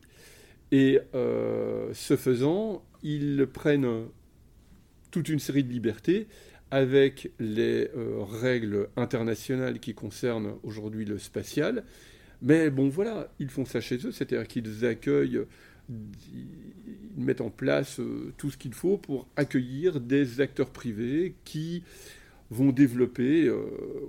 Et 0.73 1.01
euh, 1.15 1.91
ce 1.93 2.17
faisant, 2.17 2.85
ils 3.03 3.47
prennent 3.53 4.07
toute 5.11 5.29
une 5.29 5.39
série 5.39 5.65
de 5.65 5.73
libertés 5.73 6.29
avec 6.71 7.33
les 7.41 7.91
euh, 7.97 8.23
règles 8.23 8.89
internationales 8.97 9.81
qui 9.81 9.95
concernent 9.95 10.55
aujourd'hui 10.63 11.05
le 11.05 11.19
spatial. 11.19 11.85
Mais 12.43 12.71
bon, 12.71 12.89
voilà, 12.89 13.33
ils 13.39 13.49
font 13.49 13.65
ça 13.65 13.81
chez 13.81 14.07
eux, 14.07 14.13
c'est-à-dire 14.13 14.47
qu'ils 14.47 14.87
accueillent, 14.87 15.41
ils 15.89 17.25
mettent 17.25 17.41
en 17.41 17.51
place 17.51 18.01
tout 18.39 18.51
ce 18.51 18.57
qu'il 18.57 18.73
faut 18.73 18.97
pour 18.97 19.29
accueillir 19.37 20.01
des 20.01 20.41
acteurs 20.41 20.71
privés 20.71 21.35
qui 21.45 21.83
vont 22.51 22.73
développer, 22.73 23.47
euh, 23.47 23.63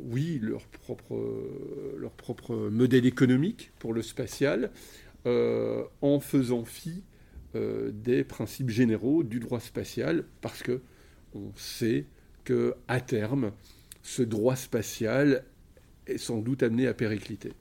oui, 0.03 0.39
leur 0.41 0.65
propre, 0.67 1.21
leur 1.97 2.11
propre 2.11 2.55
modèle 2.69 3.05
économique 3.05 3.71
pour 3.79 3.93
le 3.93 4.01
spatial, 4.01 4.71
euh, 5.25 5.83
en 6.01 6.19
faisant 6.19 6.65
fi 6.65 7.03
euh, 7.55 7.91
des 7.93 8.23
principes 8.23 8.69
généraux 8.69 9.23
du 9.23 9.39
droit 9.39 9.59
spatial, 9.59 10.25
parce 10.41 10.63
que 10.63 10.81
on 11.33 11.51
sait 11.55 12.05
que 12.43 12.75
à 12.87 12.99
terme, 12.99 13.51
ce 14.03 14.21
droit 14.21 14.55
spatial 14.55 15.43
est 16.07 16.17
sans 16.17 16.39
doute 16.39 16.63
amené 16.63 16.87
à 16.87 16.93
péricliter. 16.93 17.53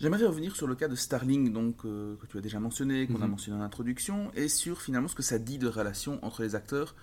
J'aimerais 0.00 0.26
revenir 0.26 0.56
sur 0.56 0.66
le 0.66 0.74
cas 0.74 0.88
de 0.88 0.96
Starlink, 0.96 1.52
donc, 1.52 1.82
que 1.82 2.26
tu 2.28 2.36
as 2.36 2.40
déjà 2.40 2.58
mentionné, 2.58 3.06
qu'on 3.06 3.22
a 3.22 3.24
mhm. 3.24 3.30
mentionné 3.30 3.58
en 3.58 3.62
introduction, 3.62 4.32
et 4.34 4.48
sur 4.48 4.82
finalement 4.82 5.06
ce 5.06 5.14
que 5.14 5.22
ça 5.22 5.38
dit 5.38 5.58
de 5.58 5.68
relation 5.68 6.18
entre 6.24 6.42
les 6.42 6.56
acteurs 6.56 6.96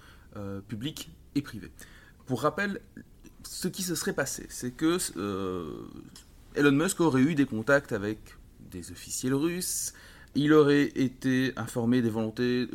publics 0.68 1.12
et 1.36 1.42
privés. 1.42 1.72
Pour 2.26 2.42
rappel, 2.42 2.82
ce 3.44 3.68
qui 3.68 3.84
se 3.84 3.96
serait 3.96 4.14
passé, 4.14 4.46
c'est 4.50 4.72
que 4.72 4.98
euh, 5.18 5.88
Elon 6.56 6.72
Musk 6.72 7.00
aurait 7.02 7.22
eu 7.22 7.36
des 7.36 7.46
contacts 7.46 7.92
avec 7.92 8.20
des 8.70 8.92
officiels 8.92 9.34
russes, 9.34 9.94
il 10.36 10.54
aurait 10.54 10.92
été 10.96 11.54
informé 11.56 12.02
des 12.02 12.10
volontés, 12.10 12.68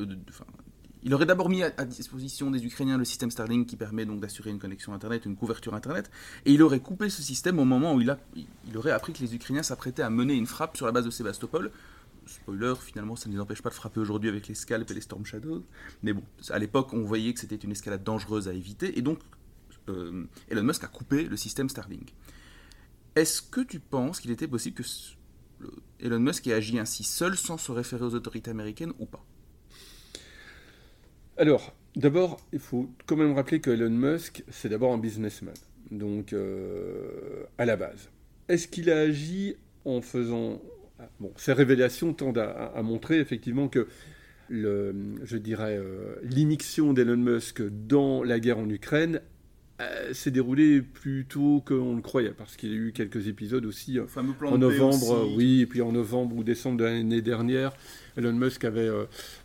il 1.05 1.13
aurait 1.13 1.27
d'abord 1.27 1.51
mis 1.51 1.63
à, 1.63 1.85
disposition 1.85 2.51
des 2.51 2.65
Ukrainiens 2.65 2.97
le 2.97 3.05
système 3.05 3.31
Starlink 3.31 3.67
qui 3.67 3.77
permet 3.77 4.07
donc 4.07 4.21
d'assurer 4.21 4.51
une 4.51 4.59
connexion 4.59 4.95
Internet, 4.95 5.27
une 5.27 5.37
couverture 5.37 5.75
Internet, 5.75 6.11
et 6.47 6.53
il 6.53 6.63
aurait 6.63 6.81
coupé 6.81 7.11
ce 7.11 7.23
système 7.23 7.59
au 7.59 7.65
moment 7.65 7.95
où 7.95 8.01
il, 8.01 8.09
a, 8.09 8.19
il 8.35 8.77
aurait 8.77 8.91
appris 8.91 9.13
que 9.13 9.21
les 9.21 9.35
Ukrainiens 9.35 9.63
s'apprêtaient 9.63 10.03
à 10.03 10.11
mener 10.11 10.35
une 10.35 10.47
frappe 10.47 10.77
sur 10.77 10.87
la 10.87 10.93
base 10.93 11.05
de 11.05 11.11
Sébastopol. 11.11 11.71
Spoiler, 12.27 12.73
finalement, 12.81 13.17
ça 13.17 13.29
ne 13.29 13.35
les 13.35 13.41
empêche 13.41 13.61
pas 13.61 13.69
de 13.69 13.75
frapper 13.75 14.01
aujourd'hui 14.01 14.31
avec 14.31 14.49
les 14.49 14.55
scalps 14.55 14.91
et 14.91 14.95
les 14.95 15.03
Storm 15.03 15.27
Shadows. 15.27 15.63
Mais 16.03 16.15
bon, 16.15 16.23
à 16.49 16.59
l'époque, 16.59 16.95
on 16.95 17.03
voyait 17.03 17.35
que 17.35 17.41
c'était 17.41 17.57
une 17.57 17.73
escalade 17.73 18.03
dangereuse 18.03 18.49
à 18.49 18.55
éviter, 18.55 18.99
et 18.99 19.03
donc 19.03 19.19
euh, 19.91 20.25
Elon 20.49 20.63
Musk 20.63 20.85
a 20.85 20.87
coupé 20.87 21.25
le 21.25 21.37
système 21.37 21.69
Starlink. 21.69 22.15
Est-ce 23.15 23.43
que 23.43 23.61
tu 23.61 23.79
penses 23.79 24.21
qu'il 24.21 24.31
était 24.31 24.49
possible 24.49 24.77
que 24.77 24.83
Elon 26.01 26.21
Musk 26.21 26.47
ait 26.47 26.53
agi 26.53 26.79
ainsi 26.79 27.05
seul 27.05 27.37
sans 27.37 27.57
se 27.57 27.73
référer 27.73 28.05
aux 28.05 28.15
autorités 28.15 28.51
américaines 28.51 28.93
ou 28.99 29.07
pas 29.07 29.25
Alors, 31.37 31.75
d'abord, 31.97 32.41
il 32.53 32.59
faut 32.59 32.91
quand 33.07 33.17
même 33.17 33.35
rappeler 33.35 33.61
que 33.61 33.71
Elon 33.71 33.91
Musk, 33.91 34.45
c'est 34.51 34.69
d'abord 34.69 34.93
un 34.93 34.99
businessman, 34.99 35.55
donc 35.91 36.33
euh, 36.33 37.45
à 37.59 37.65
la 37.65 37.77
base. 37.77 38.11
Est-ce 38.49 38.69
qu'il 38.69 38.91
a 38.91 39.01
agi 39.01 39.57
en 39.85 40.01
faisant... 40.01 40.61
Bon, 41.21 41.33
ces 41.37 41.53
révélations 41.53 42.15
tendent 42.15 42.39
à, 42.39 42.81
montrer 42.83 43.19
effectivement 43.19 43.69
que 43.69 43.89
je 44.51 45.37
dirais, 45.37 45.77
euh, 45.77 46.17
l'iniction 46.23 46.93
d'Elon 46.93 47.17
Musk 47.17 47.63
dans 47.63 48.23
la 48.23 48.39
guerre 48.39 48.59
en 48.59 48.69
Ukraine 48.69 49.21
euh, 49.81 50.15
s'est 50.15 50.31
déroulé 50.31 50.83
plus 50.83 51.27
tôt 51.29 51.61
qu'on 51.67 51.97
le 51.97 52.01
croyait, 52.01 52.31
parce 52.31 52.57
qu'il 52.57 52.69
y 52.69 52.75
a 52.75 52.77
eu 52.77 52.93
quelques 52.93 53.27
épisodes 53.27 53.67
aussi 53.67 53.99
euh, 53.99 54.05
en 54.43 54.57
novembre, 54.57 55.29
oui, 55.35 55.63
et 55.63 55.67
puis 55.67 55.83
en 55.83 55.91
novembre 55.91 56.37
ou 56.37 56.45
décembre 56.45 56.77
de 56.79 56.85
l'année 56.85 57.23
dernière, 57.23 57.73
Elon 58.17 58.35
Musk 58.35 58.63
avait 58.63 58.89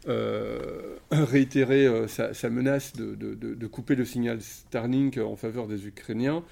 euh, 0.07 0.97
réitéré 1.11 1.87
sa, 2.07 2.49
menace 2.51 2.93
de, 2.93 3.67
couper 3.67 3.95
le 3.95 4.05
signal 4.05 4.39
Starlink 4.39 5.17
en 5.17 5.35
faveur 5.35 5.65
des 5.65 5.87
Ukrainiens. 5.87 6.43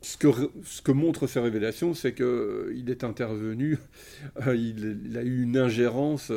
Ce 0.00 0.16
que, 0.16 0.28
ce 0.64 0.82
que 0.82 0.90
montrent 0.90 1.28
ces 1.28 1.38
révélations, 1.38 1.94
c'est 1.94 2.14
qu'il 2.14 2.86
est 2.88 3.04
intervenu, 3.04 3.78
il, 4.46 5.16
a 5.16 5.22
eu 5.22 5.42
une 5.44 5.58
ingérence 5.58 6.32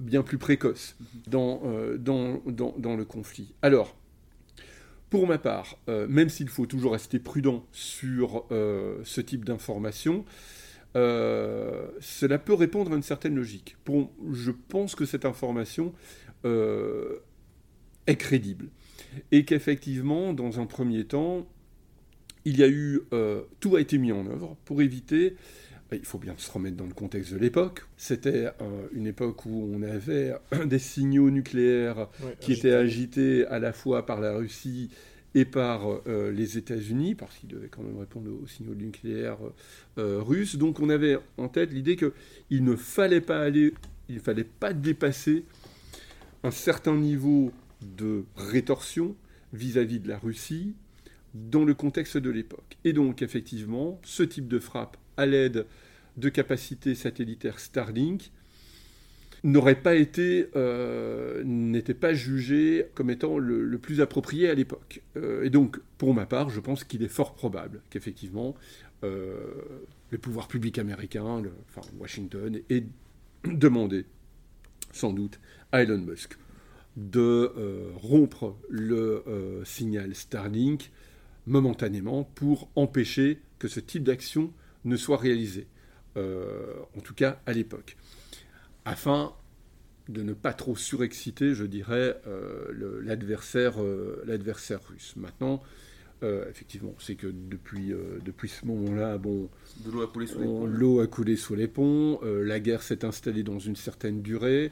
bien 0.00 0.22
plus 0.24 0.38
précoce 0.38 0.96
dans, 1.28 1.62
dans, 1.96 2.42
dans, 2.46 2.74
dans 2.76 2.96
le 2.96 3.04
conflit. 3.04 3.54
Alors, 3.62 3.99
pour 5.10 5.26
ma 5.26 5.38
part, 5.38 5.76
euh, 5.88 6.06
même 6.08 6.28
s'il 6.28 6.48
faut 6.48 6.66
toujours 6.66 6.92
rester 6.92 7.18
prudent 7.18 7.66
sur 7.72 8.46
euh, 8.52 9.00
ce 9.04 9.20
type 9.20 9.44
d'information, 9.44 10.24
euh, 10.96 11.88
cela 12.00 12.38
peut 12.38 12.54
répondre 12.54 12.92
à 12.92 12.96
une 12.96 13.02
certaine 13.02 13.34
logique. 13.34 13.76
je 14.32 14.52
pense 14.68 14.94
que 14.94 15.04
cette 15.04 15.24
information 15.24 15.92
est 18.06 18.16
crédible 18.16 18.68
et 19.30 19.44
qu'effectivement, 19.44 20.32
dans 20.32 20.58
un 20.58 20.66
premier 20.66 21.04
temps, 21.04 21.46
il 22.46 22.58
y 22.58 22.62
a 22.62 22.68
eu, 22.68 23.02
tout 23.60 23.76
a 23.76 23.80
été 23.80 23.98
mis 23.98 24.10
en 24.10 24.26
œuvre 24.26 24.56
pour 24.64 24.80
éviter 24.80 25.36
il 25.96 26.04
faut 26.04 26.18
bien 26.18 26.34
se 26.36 26.50
remettre 26.50 26.76
dans 26.76 26.86
le 26.86 26.94
contexte 26.94 27.32
de 27.32 27.38
l'époque. 27.38 27.82
C'était 27.96 28.46
euh, 28.60 28.88
une 28.92 29.06
époque 29.06 29.46
où 29.46 29.70
on 29.72 29.82
avait 29.82 30.34
des 30.66 30.78
signaux 30.78 31.30
nucléaires 31.30 32.08
qui 32.40 32.52
étaient 32.52 32.72
agités 32.72 33.46
à 33.46 33.58
la 33.58 33.72
fois 33.72 34.06
par 34.06 34.20
la 34.20 34.36
Russie 34.36 34.90
et 35.34 35.44
par 35.44 35.82
euh, 36.06 36.32
les 36.32 36.58
États-Unis, 36.58 37.14
parce 37.14 37.36
qu'ils 37.36 37.48
devaient 37.48 37.68
quand 37.68 37.82
même 37.82 37.98
répondre 37.98 38.30
aux 38.42 38.46
signaux 38.46 38.74
nucléaires 38.74 39.38
euh, 39.98 40.20
russes. 40.20 40.56
Donc 40.56 40.80
on 40.80 40.90
avait 40.90 41.18
en 41.38 41.48
tête 41.48 41.72
l'idée 41.72 41.96
qu'il 41.96 42.64
ne 42.64 42.76
fallait 42.76 43.20
pas 43.20 43.40
aller, 43.40 43.72
il 44.08 44.16
ne 44.16 44.20
fallait 44.20 44.44
pas 44.44 44.72
dépasser 44.72 45.44
un 46.42 46.50
certain 46.50 46.96
niveau 46.96 47.52
de 47.96 48.24
rétorsion 48.36 49.14
vis-à-vis 49.52 49.98
-vis 49.98 50.02
de 50.02 50.08
la 50.08 50.18
Russie 50.18 50.74
dans 51.34 51.64
le 51.64 51.74
contexte 51.74 52.16
de 52.16 52.30
l'époque. 52.30 52.76
Et 52.84 52.92
donc 52.92 53.22
effectivement, 53.22 54.00
ce 54.04 54.22
type 54.22 54.48
de 54.48 54.58
frappe 54.58 54.96
à 55.20 55.26
l'aide 55.26 55.66
de 56.16 56.28
capacités 56.28 56.94
satellitaires 56.94 57.58
Starlink 57.60 58.32
n'aurait 59.44 59.80
pas 59.80 59.94
été, 59.94 60.48
euh, 60.56 61.42
n'était 61.44 61.94
pas 61.94 62.14
jugé 62.14 62.86
comme 62.94 63.10
étant 63.10 63.38
le, 63.38 63.78
plus 63.78 64.00
approprié 64.00 64.48
à 64.48 64.54
l'époque. 64.54 65.02
Euh, 65.16 65.44
et 65.44 65.50
donc, 65.50 65.78
pour 65.98 66.14
ma 66.14 66.26
part, 66.26 66.50
je 66.50 66.60
pense 66.60 66.84
qu'il 66.84 67.02
est 67.02 67.08
fort 67.08 67.34
probable 67.34 67.82
qu'effectivement, 67.90 68.54
euh, 69.04 69.38
le 70.10 70.18
pouvoir 70.18 70.48
public 70.48 70.78
américain, 70.78 71.42
enfin 71.68 71.86
Washington, 71.98 72.60
ait 72.70 72.84
demandé, 73.44 74.06
sans 74.92 75.12
doute, 75.12 75.38
à 75.72 75.82
Elon 75.82 75.98
Musk 75.98 76.36
de 76.96 77.52
rompre 77.94 78.56
le 78.68 79.22
signal 79.64 80.14
Starlink 80.14 80.90
momentanément 81.46 82.24
pour 82.24 82.68
empêcher 82.74 83.38
que 83.60 83.68
ce 83.68 83.78
type 83.78 84.02
d'action 84.02 84.52
ne 84.84 84.96
soit 84.96 85.16
réalisé, 85.16 85.66
euh, 86.16 86.74
en 86.96 87.00
tout 87.00 87.14
cas 87.14 87.40
à 87.46 87.52
l'époque, 87.52 87.96
afin 88.84 89.32
de 90.08 90.22
ne 90.22 90.32
pas 90.32 90.52
trop 90.52 90.74
surexciter, 90.74 91.54
je 91.54 91.64
dirais, 91.64 92.20
euh, 92.26 93.00
l'adversaire 93.02 93.80
euh, 93.80 94.22
l'adversaire 94.26 94.80
russe. 94.88 95.14
Maintenant, 95.16 95.62
effectivement, 96.50 96.94
c'est 96.98 97.14
que 97.14 97.28
depuis, 97.28 97.94
depuis 98.22 98.50
ce 98.50 98.66
moment-là, 98.66 99.16
bon, 99.16 99.48
l'eau 99.86 100.02
a 100.02 100.06
coulé 100.06 100.26
sous 100.26 100.38
les 100.38 100.44
ponts. 100.44 101.00
A 101.00 101.06
coulé 101.06 101.36
sous 101.36 101.54
les 101.54 101.66
ponts, 101.66 102.20
la 102.22 102.60
guerre 102.60 102.82
s'est 102.82 103.06
installée 103.06 103.42
dans 103.42 103.58
une 103.58 103.74
certaine 103.74 104.20
durée. 104.20 104.70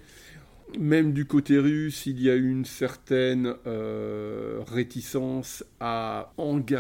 Même 0.79 1.15
du 1.15 1.25
côté 1.25 1.57
russe, 1.57 2.05
il 2.05 2.21
y 2.21 2.29
a 2.29 2.35
une 2.35 2.67
certaine 2.67 3.55
réticence 4.67 5.65
à 5.81 6.35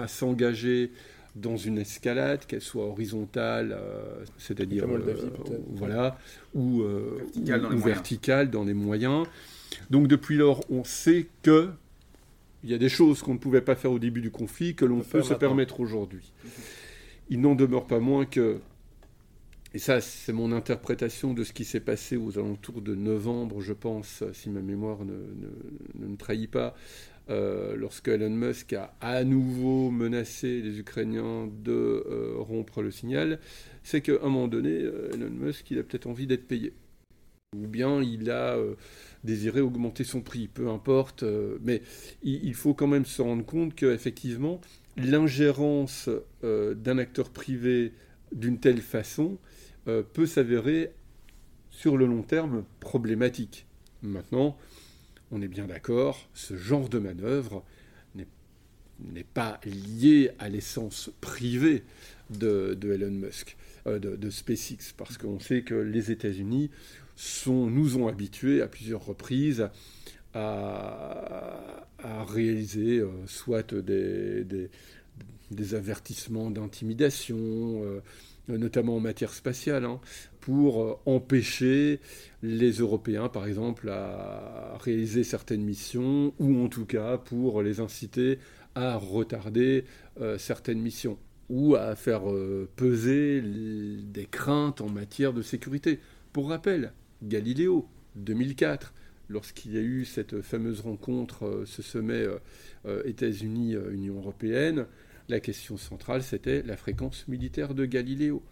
s'engager 0.07 0.93
dans 1.40 1.57
une 1.57 1.78
escalade, 1.78 2.45
qu'elle 2.47 2.61
soit 2.61 2.85
horizontale, 2.85 3.73
euh, 3.73 4.25
c'est-à-dire 4.38 4.85
euh, 4.88 5.30
voilà, 5.71 6.18
ou, 6.54 6.83
verticale, 6.83 7.62
dans, 7.62 7.76
verticale 7.76 8.50
dans 8.50 8.64
les 8.64 8.75
moyens. 8.75 9.26
Donc 9.90 10.09
depuis 10.09 10.37
lors, 10.37 10.64
on 10.71 10.85
sait 10.85 11.26
que 11.42 11.71
Il 12.64 12.71
y 12.71 12.75
a 12.75 12.78
des 12.78 12.88
choses 12.88 13.23
qu'on 13.23 13.35
ne 13.35 13.38
pouvait 13.38 13.61
pas 13.61 13.76
faire 13.76 13.92
au 13.92 14.00
début 14.00 14.21
du 14.21 14.30
conflit 14.30 14.75
que 14.75 14.85
l'on 14.85 15.00
peut 15.00 15.23
se 15.23 15.35
permettre 15.35 15.80
aujourd'hui. 15.80 16.33
Il 17.30 17.40
n'en 17.40 17.54
demeure 17.54 17.87
pas 17.87 18.00
moins 18.00 18.25
que, 18.25 18.59
et 19.75 19.78
ça 19.78 20.00
c'est 20.00 20.33
mon 20.33 20.50
interprétation 20.50 21.35
de 21.35 21.45
ce 21.45 21.52
qui 21.52 21.64
s'est 21.64 21.80
passé 21.80 22.16
aux 22.16 22.38
alentours 22.38 22.80
de 22.80 22.95
novembre, 22.95 23.61
je 23.61 23.75
pense, 23.75 24.25
si 24.33 24.50
ma 24.50 24.61
mémoire 24.61 25.04
ne, 25.04 25.12
ne, 25.12 26.09
me 26.09 26.16
trahit 26.16 26.50
pas, 26.50 26.75
euh, 27.31 27.77
lorsque 27.77 28.09
Elon 28.09 28.31
Musk 28.31 28.73
a 28.73 28.95
à 29.01 29.23
nouveau 29.23 29.91
menacé 29.91 30.63
les 30.63 30.79
Ukrainiens 30.79 31.49
de 31.63 31.73
euh, 31.73 32.35
rompre 32.39 32.81
le 32.81 32.91
signal, 32.91 33.39
c'est 33.83 34.01
qu'à 34.01 34.15
un 34.23 34.29
moment 34.29 34.49
donné, 34.49 34.71
euh, 34.71 35.11
Elon 35.13 35.31
Musk, 35.31 35.71
il 35.71 35.79
a 35.79 35.83
peut-être 35.83 36.07
envie 36.07 36.27
d'être 36.27 36.49
payé. 36.49 36.73
Ou 37.57 37.67
bien 37.67 38.03
il 38.03 38.31
a 38.31 38.59
désiré 39.25 39.63
augmenter 39.63 40.05
son 40.05 40.21
prix, 40.21 40.49
peu 40.49 40.69
importe. 40.69 41.25
mais 41.63 41.81
il, 42.23 42.53
faut 42.53 42.75
quand 42.75 42.87
même 42.87 43.07
se 43.07 43.23
rendre 43.23 43.43
compte 43.43 43.75
qu'effectivement, 43.75 44.61
l'ingérence 44.99 46.11
d'un 46.43 46.99
acteur 46.99 47.31
privé 47.31 47.95
d'une 48.33 48.61
telle 48.61 48.83
façon 48.83 49.39
peut 49.87 50.27
s'avérer 50.27 50.93
sur 51.71 51.97
le 51.97 52.05
long 52.05 52.21
terme 52.21 52.65
problématique. 52.81 53.65
Maintenant, 54.03 54.59
on 55.31 55.43
est 55.43 55.49
bien 55.49 55.67
d'accord, 55.67 56.29
ce 56.35 56.57
genre 56.57 56.89
de 56.89 56.99
manœuvre 56.99 57.65
n'est 59.01 59.25
pas 59.25 59.61
lié 59.65 60.33
à 60.39 60.49
l'essence 60.49 61.11
privée 61.21 61.85
de, 62.31 62.77
Elon 62.83 63.11
Musk, 63.11 63.57
euh, 63.87 63.99
de, 63.99 64.31
SpaceX, 64.31 64.93
parce 64.97 65.19
qu'on 65.19 65.39
sait 65.39 65.63
que 65.63 65.75
les 65.75 66.11
États-Unis 66.11 66.71
nous 67.47 67.97
ont 67.97 68.09
habitués 68.09 68.63
à 68.63 68.69
plusieurs 68.69 69.05
reprises 69.05 69.69
à, 70.35 71.87
réaliser 72.29 72.99
euh, 72.99 73.09
soit 73.27 73.75
des, 73.75 74.69
avertissements 75.75 76.51
d'intimidation, 76.51 77.37
euh, 77.39 78.01
notamment 78.49 78.97
en 78.97 79.01
matière 79.01 79.33
spatiale, 79.33 79.85
hein, 79.85 80.01
pour 80.49 80.83
euh, 80.83 80.99
empêcher 81.05 82.00
les 82.43 82.71
Européens, 82.71 83.28
par 83.28 83.47
exemple, 83.47 83.90
à 83.90 84.78
réaliser 84.81 85.23
certaines 85.23 85.61
missions, 85.61 86.33
ou 86.38 86.64
en 86.64 86.69
tout 86.69 86.87
cas 86.87 87.19
pour 87.19 87.61
les 87.61 87.81
inciter 87.81 88.38
à 88.75 88.97
retarder 88.97 89.85
euh, 90.23 90.38
certaines 90.38 90.81
missions, 90.81 91.19
ou 91.50 91.76
à 91.76 91.95
faire 91.97 92.31
euh, 92.31 92.67
peser 92.76 93.43
des 93.43 94.25
craintes 94.25 94.81
en 94.81 94.88
matière 94.88 95.35
de 95.35 95.43
sécurité. 95.43 96.00
Pour 96.33 96.49
rappel, 96.49 96.95
Galiléo, 97.23 97.87
2004, 98.17 98.95
lorsqu'il 99.28 99.75
y 99.75 99.76
a 99.76 99.83
eu 99.83 100.07
cette 100.07 100.40
fameuse 100.40 100.81
rencontre, 100.81 101.64
ce 101.67 101.83
sommet 101.83 102.25
États-Unis-Union 103.05 104.17
européenne, 104.17 104.87
la 105.28 105.40
question 105.40 105.76
centrale, 105.76 106.23
c'était 106.23 106.62
la 106.62 106.78
fréquence 106.78 107.28
militaire 107.28 107.75
de 107.75 107.85
Galiléo. 107.85 108.43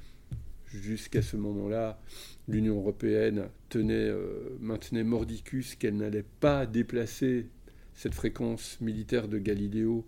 Jusqu'à 0.73 1.23
ce 1.23 1.37
moment-là, 1.37 2.01
l'Union 2.49 2.77
européenne 2.77 3.49
tenait, 3.69 3.95
euh, 3.95 4.57
maintenait 4.61 5.05
mordicus 5.05 5.77
qu'elle 5.77 5.97
n'allait 5.97 6.25
pas 6.41 6.67
déplacer 6.67 7.47
cette 7.95 8.15
fréquence 8.15 8.81
militaire 8.81 9.29
de 9.29 9.39
Galiléo 9.39 10.05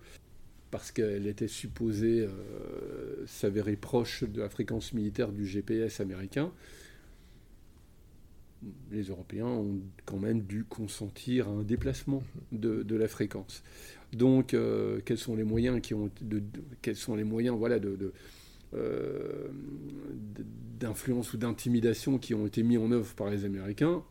parce 0.71 0.93
qu'elle 0.93 1.27
était 1.27 1.49
supposée 1.49 2.27
euh, 2.27 3.27
s'avérer 3.27 3.77
proche 3.77 4.25
de 4.25 4.41
la 4.41 4.49
fréquence 4.49 4.93
militaire 4.93 5.33
du 5.33 5.47
GPS 5.47 6.01
américain. 6.01 6.53
Les 8.91 9.05
Européens 9.05 9.47
ont 9.47 9.81
quand 10.05 10.19
même 10.19 10.43
dû 10.43 10.65
consentir 10.65 11.49
à 11.49 11.53
un 11.53 11.63
déplacement 11.63 12.23
de, 12.51 12.97
la 12.97 13.07
fréquence. 13.07 13.63
Donc, 14.13 14.53
euh, 14.53 15.01
quels 15.05 15.19
sont 15.19 15.37
les 15.37 15.45
moyens 15.45 15.81
qui 15.81 15.95
ont, 15.95 16.11
de, 16.21 16.43
quels 16.83 16.97
sont 16.97 17.15
les 17.15 17.25
moyens, 17.25 17.57
voilà, 17.57 17.79
de, 17.79 18.13
d'influence 20.79 21.33
ou 21.33 21.39
d'intimidation 21.39 22.19
qui 22.19 22.35
ont 22.35 22.47
été 22.47 22.63
mis 22.63 22.79
en 22.79 22.91
œuvre 22.93 23.15
par 23.15 23.31
les 23.31 23.45
Américains, 23.45 24.03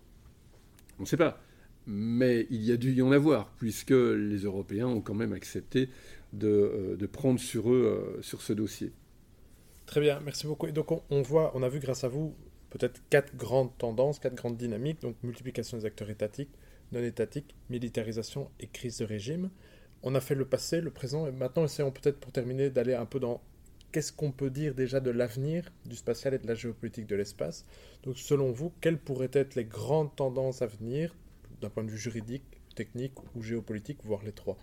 on 0.99 1.03
ne 1.03 1.07
sait 1.07 1.17
pas. 1.17 1.41
Mais 1.85 2.47
il 2.49 2.63
y 2.63 2.71
a 2.71 2.77
dû 2.77 2.93
y 2.93 3.01
en 3.01 3.11
avoir, 3.11 3.51
puisque 3.57 3.91
les 3.91 4.39
Européens 4.39 4.87
ont 4.87 5.01
quand 5.01 5.13
même 5.13 5.31
accepté 5.31 5.89
de, 6.33 6.97
euh, 6.99 7.07
prendre 7.07 7.39
sur 7.39 7.71
eux 7.71 8.19
sur 8.21 8.41
ce 8.41 8.51
dossier. 8.51 8.91
Très 9.85 10.01
bien, 10.01 10.19
merci 10.19 10.47
beaucoup. 10.47 10.67
Et 10.67 10.73
donc 10.73 10.91
on, 11.09 11.21
voit, 11.21 11.51
on 11.55 11.63
a 11.63 11.69
vu 11.69 11.79
grâce 11.79 12.03
à 12.03 12.09
vous 12.09 12.35
peut-être 12.69 13.01
quatre 13.09 13.33
grandes 13.37 13.77
tendances, 13.77 14.19
quatre 14.19 14.35
grandes 14.35 14.57
dynamiques, 14.57 15.01
donc 15.01 15.15
multiplication 15.23 15.77
des 15.77 15.85
acteurs 15.85 16.09
étatiques, 16.09 16.49
non 16.91 16.99
étatiques, 16.99 17.55
militarisation 17.69 18.49
et 18.59 18.67
crise 18.67 18.97
de 18.97 19.05
régime 19.05 19.49
on 20.03 20.15
a 20.15 20.21
fait 20.21 20.35
le 20.35 20.45
passé, 20.45 20.81
le 20.81 20.91
présent, 20.91 21.27
et 21.27 21.31
maintenant 21.31 21.65
essayons 21.65 21.91
peut-être 21.91 22.19
pour 22.19 22.31
terminer 22.31 22.69
d'aller 22.69 22.93
un 22.93 23.05
peu 23.05 23.19
dans 23.19 23.41
qu'est-ce 23.91 24.11
qu'on 24.11 24.31
peut 24.31 24.49
dire 24.49 24.75
déjà 24.75 24.99
de 24.99 25.09
l'avenir 25.09 25.71
du 25.85 25.95
spatial 25.95 26.33
et 26.33 26.37
de 26.39 26.47
la 26.47 26.55
géopolitique 26.55 27.07
de 27.07 27.15
l'espace? 27.15 27.65
Donc 28.03 28.17
selon 28.17 28.51
vous, 28.51 28.71
quelles 28.81 28.97
pourraient 28.97 29.31
être 29.33 29.55
les 29.55 29.65
grandes 29.65 30.15
tendances 30.15 30.61
à 30.61 30.67
venir 30.67 31.13
d'un 31.61 31.69
point 31.69 31.83
de 31.83 31.89
vue 31.89 31.97
juridique, 31.97 32.43
technique 32.75 33.13
ou 33.35 33.41
géopolitique, 33.41 33.99
voire 34.03 34.21
les 34.23 34.31
trois? 34.31 34.57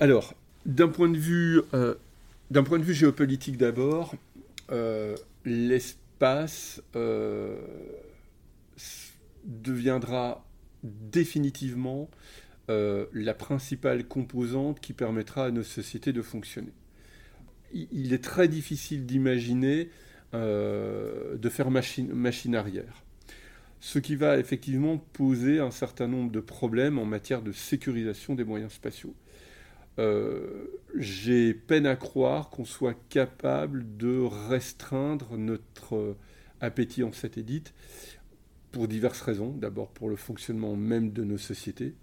Alors, 0.00 0.34
d'un 0.64 0.88
point 0.88 1.08
de 1.08 1.18
vue, 1.18 1.60
euh, 1.74 1.94
d'un 2.50 2.62
point 2.62 2.78
de 2.78 2.84
vue 2.84 2.94
géopolitique 2.94 3.56
d'abord, 3.56 4.14
euh, 4.70 5.16
l'espace 5.44 6.82
euh, 6.94 7.56
deviendra 9.44 10.44
définitivement 10.82 12.08
la 12.68 13.32
principale 13.32 14.06
composante 14.06 14.78
qui 14.78 14.92
permettra 14.92 15.46
à 15.46 15.50
nos 15.50 15.62
sociétés 15.62 16.12
de 16.12 16.20
fonctionner. 16.20 16.74
Il 17.72 18.12
est 18.12 18.22
très 18.22 18.48
difficile 18.48 19.06
d'imaginer 19.06 19.90
euh, 20.34 21.38
de 21.38 21.48
faire 21.48 21.70
machine, 21.70 22.54
arrière. 22.54 23.02
Ce 23.80 23.98
qui 23.98 24.14
va 24.14 24.38
effectivement 24.38 24.98
poser 24.98 25.58
un 25.58 25.70
certain 25.70 26.06
nombre 26.06 26.30
de 26.30 26.40
problèmes 26.40 26.98
en 26.98 27.06
matière 27.06 27.40
de 27.40 27.52
sécurisation 27.52 28.34
des 28.34 28.44
moyens 28.44 28.72
spatiaux. 28.72 29.14
Euh, 29.98 30.66
j'ai 30.96 31.54
peine 31.54 31.86
à 31.86 31.96
croire 31.96 32.50
qu'on 32.50 32.66
soit 32.66 32.96
capable 33.08 33.96
de 33.96 34.20
restreindre 34.48 35.38
notre 35.38 36.16
appétit 36.60 37.04
en 37.04 37.12
satellite 37.12 37.72
pour 38.70 38.86
diverses 38.86 39.22
raisons. 39.22 39.54
D'abord 39.56 39.88
pour 39.88 40.10
le 40.10 40.16
fonctionnement 40.16 40.76
même 40.76 41.12
de 41.12 41.24
nos 41.24 41.38
sociétés, 41.38 41.94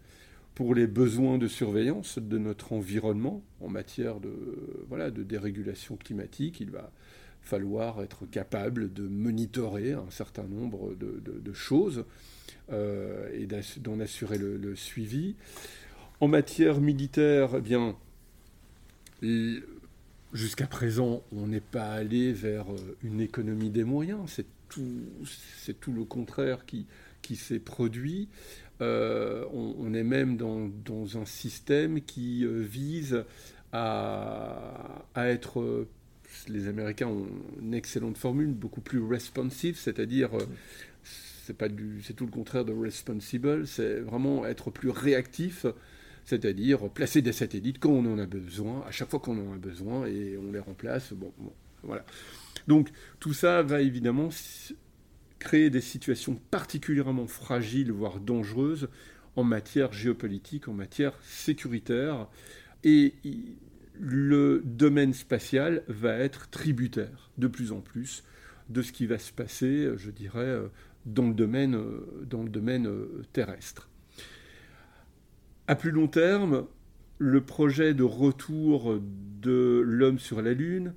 pour 0.56 0.74
les 0.74 0.88
besoins 0.88 1.38
de 1.38 1.50
surveillance 1.50 2.18
de 2.18 2.38
notre 2.38 2.72
environnement 2.72 3.44
en 3.60 3.68
matière 3.68 4.22
de, 4.22 4.34
voilà, 4.88 5.12
de 5.12 5.22
dérégulation 5.22 5.98
climatique. 5.98 6.62
Il 6.62 6.72
va 6.72 6.92
falloir 7.42 8.02
être 8.02 8.26
capable 8.26 8.92
de 8.92 9.08
monitorer 9.08 9.92
un 9.92 10.10
certain 10.10 10.44
nombre 10.44 10.96
de, 10.96 11.54
choses 11.54 12.06
euh, 12.72 13.30
et 13.34 13.48
d'en 13.80 14.00
assurer 14.00 14.38
le, 14.38 14.76
suivi. 14.76 15.36
En 16.22 16.30
matière 16.30 16.80
militaire, 16.80 17.50
eh 17.58 17.62
bien, 17.62 17.96
jusqu'à 20.34 20.68
présent, 20.68 21.22
on 21.34 21.48
n'est 21.48 21.60
pas 21.60 21.92
allé 21.92 22.32
vers 22.32 22.72
euh, 22.72 22.98
une 23.04 23.20
économie 23.20 23.70
des 23.70 23.84
moyens. 23.84 24.22
C'est 24.28 24.46
tout, 24.70 25.94
le 25.94 26.04
contraire 26.06 26.66
qui 26.66 27.36
s'est 27.36 27.60
produit. 27.60 28.30
Euh, 28.82 29.46
on, 29.54 29.94
est 29.94 30.04
même 30.04 30.36
dans, 30.36 31.18
un 31.18 31.26
système 31.26 32.02
qui 32.02 32.44
euh, 32.44 32.62
vise 32.62 33.24
à, 33.72 35.06
être 35.16 35.62
euh, 35.62 35.88
les 36.50 36.68
Américains 36.68 37.08
ont 37.08 37.28
une 37.62 37.74
excellente 37.74 38.18
formule, 38.18 38.54
beaucoup 38.54 38.82
plus 38.82 39.02
responsive, 39.02 39.78
c'est-à-dire 39.78 40.32
c'est 41.04 41.56
c'est 42.02 42.14
tout 42.14 42.26
le 42.26 42.32
contraire 42.32 42.66
de 42.66 42.74
responsible, 42.74 43.68
c'est 43.68 44.00
vraiment 44.00 44.46
être 44.46 44.72
plus 44.72 44.90
réactif, 44.90 45.66
c'est-à-dire 46.26 46.90
placer 46.90 47.22
des 47.22 47.32
satellites 47.32 47.80
quand 47.80 47.92
on 47.92 48.06
en 48.14 48.20
a 48.20 48.26
besoin, 48.26 48.84
à 48.88 48.92
chaque 48.92 49.10
fois 49.10 49.20
qu'on 49.20 49.38
en 49.38 49.54
a 49.54 49.58
besoin, 49.58 50.06
et 50.08 50.38
on 50.38 50.52
les 50.52 50.60
remplace. 50.60 51.14
bon 51.14 51.32
voilà. 51.84 52.04
Donc 52.68 52.90
tout 53.20 53.34
ça 53.34 53.62
va 53.62 53.82
évidemment 53.82 54.30
créer 55.40 55.70
des 55.70 55.82
situations 55.82 56.40
particulièrement 56.52 57.28
fragiles, 57.28 57.92
voire 57.92 58.20
dangereuses, 58.20 58.90
en 59.36 59.44
matière 59.44 59.92
géopolitique, 59.92 60.68
en 60.68 60.74
matière 60.74 61.14
sécuritaire. 61.24 62.28
Et 62.84 63.14
le 64.00 64.62
domaine 64.66 65.14
spatial 65.14 65.84
va 65.88 66.18
être 66.18 66.50
tributaire 66.50 67.32
de 67.38 67.48
plus 67.48 67.72
en 67.72 67.82
plus 67.82 68.24
de 68.70 68.82
ce 68.82 68.92
qui 68.92 69.06
va 69.06 69.20
se 69.20 69.32
passer, 69.32 69.90
je 69.98 70.10
dirais, 70.10 70.58
dans 71.06 71.28
le 71.28 71.34
domaine, 71.34 71.80
dans 72.30 72.44
le 72.44 72.50
domaine 72.50 72.90
terrestre. 73.34 73.90
À 75.68 75.76
plus 75.76 75.92
long 75.92 76.08
terme, 76.08 76.66
le 77.18 77.42
projet 77.42 77.94
de 77.94 78.04
retour 78.04 79.00
de 79.42 79.82
l'homme 79.86 80.20
sur 80.20 80.42
la 80.42 80.54
Lune, 80.54 80.94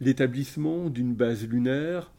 l'établissement 0.00 0.90
d'une 0.90 1.14
base 1.14 1.46
lunaire, 1.46 2.12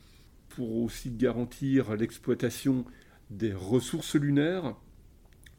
pour 0.49 0.77
aussi 0.77 1.11
garantir 1.11 1.95
l'exploitation 1.95 2.85
des 3.29 3.53
ressources 3.53 4.15
lunaires. 4.15 4.75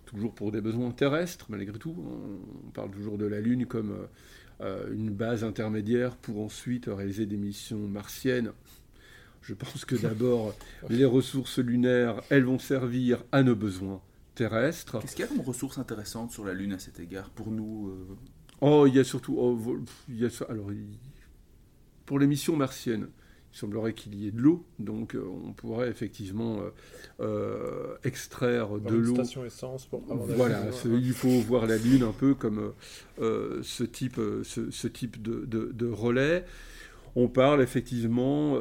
toujours 0.07 0.35
pour 0.35 0.50
des 0.50 0.61
besoins 0.61 0.90
terrestres, 0.90 1.46
malgré 1.48 1.79
tout. 1.79 1.94
On 2.66 2.70
parle 2.70 2.90
toujours 2.90 3.16
de 3.16 3.26
la 3.26 3.40
Lune 3.40 3.66
comme 3.66 4.09
une 4.92 5.11
base 5.11 5.44
intermédiaire 5.44 6.16
pour 6.16 6.42
ensuite 6.44 6.87
réaliser 6.87 7.26
des 7.26 7.37
missions 7.37 7.87
martiennes. 7.87 8.53
Je 9.42 9.55
pense 9.55 9.85
que 9.85 9.94
d'abord, 9.94 10.55
les 10.90 11.05
ressources 11.05 11.59
lunaires, 11.59 12.20
elles 12.29 12.44
vont 12.44 12.59
servir 12.59 13.22
à 13.33 13.42
nos 13.42 13.57
besoins 13.57 14.03
terrestres. 14.35 15.00
Qu'est-ce 15.00 15.16
qu'il 15.16 15.24
y 15.24 15.29
a 15.29 15.29
comme 15.29 15.40
ressources 15.40 15.79
intéressantes 15.79 16.33
sur 16.33 16.44
la 16.44 16.55
Lune 16.55 16.72
à 16.72 16.79
cet 16.79 17.00
égard 17.00 17.31
pour 17.31 17.50
nous 17.50 17.94
Oh, 18.61 18.87
il 18.87 18.94
y 18.94 18.98
a 18.98 19.05
surtout. 19.05 19.37
Oh, 19.38 19.79
il 20.09 20.18
y 20.18 20.24
a, 20.24 20.29
alors, 20.48 20.70
pour 22.07 22.18
les 22.18 22.26
missions 22.26 22.57
martiennes, 22.57 23.09
il 23.53 23.59
semblerait 23.59 23.95
qu'il 23.95 24.15
y 24.15 24.29
ait 24.29 24.31
de 24.31 24.41
l'eau, 24.41 24.65
donc 24.79 25.15
euh, 25.15 25.25
on 25.45 25.53
pourrait 25.53 25.89
effectivement 25.89 26.61
euh, 26.61 26.71
euh, 27.21 27.97
extraire 28.05 28.79
de 28.79 28.95
l'eau. 28.95 29.15
station 29.15 29.45
essence 29.45 29.87
pour 29.87 30.03
Voilà, 30.07 30.63
il 30.85 31.13
faut 31.13 31.41
voir 31.41 31.67
la 31.67 31.77
Lune 31.77 32.03
un 32.05 32.13
peu 32.13 32.35
comme 32.35 32.73
ce 33.19 33.83
type, 33.83 34.21
ce, 34.45 34.87
type 34.87 35.21
de, 35.21 35.45
de, 35.47 35.87
relais. 35.87 36.45
On 37.17 37.27
parle 37.27 37.61
effectivement 37.61 38.57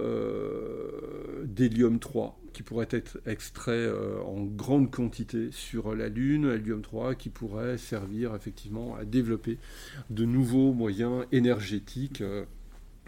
d'hélium 1.44 2.00
3 2.00 2.40
qui 2.52 2.64
pourrait 2.64 2.88
être 2.90 3.20
extrait 3.28 3.88
en 4.26 4.44
grande 4.44 4.90
quantité 4.90 5.50
sur 5.52 5.96
la 5.96 6.10
Lune, 6.10 6.52
hélium 6.52 6.82
3 6.82 7.14
qui 7.14 7.30
pourrait 7.30 7.78
servir 7.78 8.34
effectivement 8.34 8.96
à 8.96 9.06
développer 9.06 9.60
de 10.10 10.26
nouveaux 10.26 10.74
moyens 10.74 11.26
énergétiques 11.32 12.24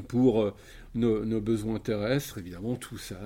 pour 0.08 0.54
nos, 0.94 1.42
besoins 1.42 1.80
terrestres, 1.80 2.38
évidemment, 2.38 2.76
tout 2.76 2.98
ça, 2.98 3.20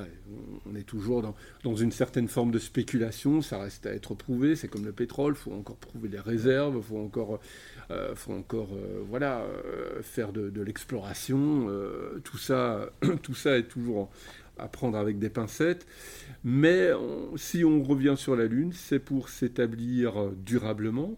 on 0.65 0.75
est 0.75 0.83
toujours 0.83 1.23
dans, 1.63 1.75
une 1.75 1.91
certaine 1.91 2.27
forme 2.27 2.51
de 2.51 2.59
spéculation, 2.59 3.41
ça 3.41 3.59
reste 3.59 3.85
à 3.85 3.93
être 3.93 4.13
prouvé, 4.13 4.55
c'est 4.55 4.67
comme 4.67 4.85
le 4.85 4.91
pétrole, 4.91 5.33
il 5.35 5.41
faut 5.41 5.53
encore 5.53 5.77
prouver 5.77 6.09
les 6.09 6.19
réserves, 6.19 6.75
il 6.77 6.83
faut 6.83 6.99
encore, 6.99 7.39
euh, 7.89 8.13
faut 8.15 8.33
encore 8.33 8.69
euh, 8.73 9.01
voilà, 9.09 9.41
euh, 9.41 10.01
faire 10.03 10.31
de, 10.31 10.49
de 10.49 10.61
l'exploration, 10.61 11.67
tout, 12.23 12.37
ça, 12.37 12.89
tout 13.23 13.35
ça 13.35 13.57
est 13.57 13.67
toujours 13.67 14.11
à 14.57 14.67
prendre 14.67 14.97
avec 14.97 15.19
des 15.19 15.29
pincettes, 15.29 15.85
mais 16.43 16.91
si 17.35 17.65
on 17.65 17.83
revient 17.83 18.15
sur 18.15 18.35
la 18.35 18.45
Lune, 18.45 18.71
c'est 18.73 18.99
pour 18.99 19.29
s'établir 19.29 20.31
durablement, 20.45 21.17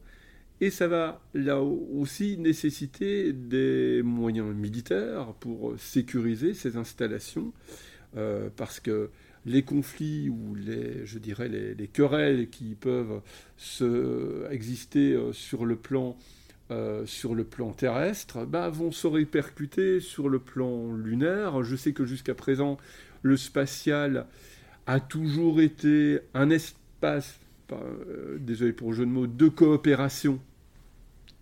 et 0.60 0.72
ça 0.72 0.88
va 0.88 1.22
là 1.34 1.62
aussi 1.62 2.38
nécessiter 2.38 3.32
des 3.32 4.02
moyens 4.04 4.56
militaires 4.56 5.34
pour 5.40 5.76
sécuriser 5.78 6.56
ces 6.56 6.78
installations, 6.78 7.54
euh, 8.16 8.50
parce 8.56 8.80
que 8.80 9.10
les 9.46 9.62
conflits 9.62 10.30
ou 10.30 10.56
les, 10.56 11.06
je 11.06 11.20
dirais, 11.20 11.48
les, 11.48 11.88
querelles 11.88 12.50
qui 12.50 12.76
peuvent 12.76 13.22
se, 13.56 14.52
exister 14.52 15.14
euh, 15.14 15.32
sur 15.32 15.66
le 15.66 15.76
plan, 15.76 16.18
euh, 16.72 17.06
sur 17.06 17.36
le 17.36 17.44
plan 17.44 17.72
terrestre 17.72 18.46
bah, 18.46 18.70
vont 18.70 18.92
se 18.92 19.06
répercuter 19.06 20.00
sur 20.00 20.28
le 20.28 20.40
plan 20.40 20.92
lunaire. 20.92 21.64
Je 21.64 21.76
sais 21.76 21.94
que 21.94 22.06
jusqu'à 22.06 22.34
présent, 22.34 22.80
le 23.22 23.38
spatial 23.38 24.26
a 24.88 25.00
toujours 25.00 25.62
été 25.62 26.20
un 26.34 26.50
espace 26.50 27.40
désolé 28.40 28.72
pour 28.72 28.92
le 28.92 28.96
jeu 28.96 29.06
de 29.06 29.12
mots, 29.12 29.28
de 29.28 29.50
coopération 29.50 30.40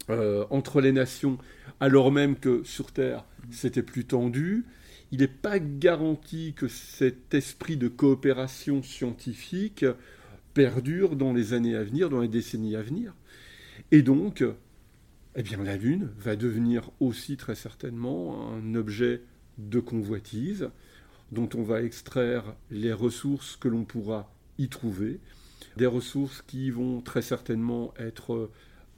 euh, 0.09 0.45
entre 0.49 0.81
les 0.81 0.91
nations, 0.91 1.37
alors 1.79 2.11
même 2.11 2.35
que 2.35 2.63
sur 2.63 2.91
Terre, 2.91 3.25
c'était 3.51 3.83
plus 3.83 4.05
tendu. 4.05 4.65
Il 5.11 5.19
n'est 5.19 5.27
pas 5.27 5.59
garanti 5.59 6.53
que 6.53 6.67
cet 6.67 7.33
esprit 7.33 7.77
de 7.77 7.87
coopération 7.87 8.83
scientifique 8.83 9.85
perdure 10.53 11.15
dans 11.15 11.33
les 11.33 11.53
années 11.53 11.75
à 11.75 11.83
venir, 11.83 12.09
dans 12.09 12.21
les 12.21 12.27
décennies 12.27 12.75
à 12.75 12.81
venir. 12.81 13.13
Et 13.91 14.01
donc, 14.01 14.43
eh 15.35 15.43
bien, 15.43 15.63
la 15.63 15.75
Lune 15.75 16.09
va 16.17 16.35
devenir 16.35 16.91
aussi 16.99 17.37
très 17.37 17.55
certainement 17.55 18.53
un 18.53 18.73
objet 18.75 19.21
de 19.57 19.79
convoitise 19.79 20.69
dont 21.31 21.49
on 21.55 21.63
va 21.63 21.81
extraire 21.81 22.55
les 22.71 22.93
ressources 22.93 23.57
que 23.57 23.67
l'on 23.67 23.83
pourra 23.83 24.31
y 24.57 24.69
trouver, 24.69 25.19
des 25.77 25.85
ressources 25.85 26.41
qui 26.41 26.69
vont 26.69 27.01
très 27.01 27.21
certainement 27.21 27.93
être 27.97 28.49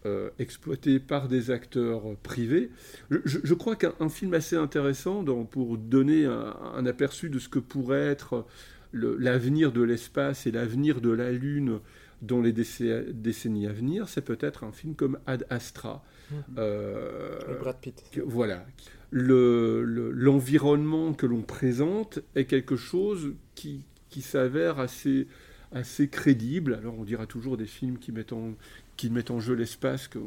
euh, 0.06 0.30
exploitées 0.40 1.00
par 1.00 1.28
des 1.28 1.52
acteurs 1.52 2.16
privés. 2.24 2.72
Je, 3.10 3.54
crois 3.54 3.76
qu'un 3.76 4.10
film 4.10 4.34
assez 4.34 4.56
intéressant 4.56 5.24
pour 5.46 5.78
donner 5.78 6.26
un, 6.26 6.86
aperçu 6.86 7.30
de 7.30 7.40
ce 7.40 7.50
que 7.50 7.60
pourrait 7.60 8.08
être 8.08 8.46
l'avenir 8.94 9.72
de 9.72 9.82
l'espace 9.82 10.48
et 10.48 10.52
l'avenir 10.52 11.02
de 11.02 11.10
la 11.10 11.32
Lune 11.32 11.80
dans 12.22 12.42
les 12.42 12.54
décennies 12.54 13.68
à 13.68 13.74
venir, 13.74 14.10
c'est 14.10 14.24
peut-être 14.24 14.64
un 14.64 14.72
film 14.72 14.96
comme 14.96 15.20
Ad 15.26 15.46
Astra. 15.50 16.04
Mmh. 16.32 16.36
Euh, 16.58 17.60
Brad 17.60 17.78
Pitt. 17.80 18.04
voilà. 18.26 18.66
L'environnement 19.12 21.14
que 21.14 21.26
l'on 21.26 21.42
présente 21.42 22.20
est 22.36 22.46
quelque 22.46 22.76
chose 22.76 23.34
qui, 23.56 23.84
qui 24.10 24.22
s'avère 24.22 24.80
assez 24.80 25.28
assez 25.72 26.08
crédible. 26.08 26.76
Alors 26.76 26.98
on 26.98 27.04
dira 27.04 27.26
toujours 27.26 27.58
des 27.58 27.66
films 27.66 27.98
qui 27.98 28.12
mettent 28.12 28.34
en, 28.34 28.54
qui 28.98 29.10
mettent 29.10 29.32
en 29.32 29.40
jeu 29.40 29.54
l'espace, 29.54 30.08
qu'on 30.08 30.20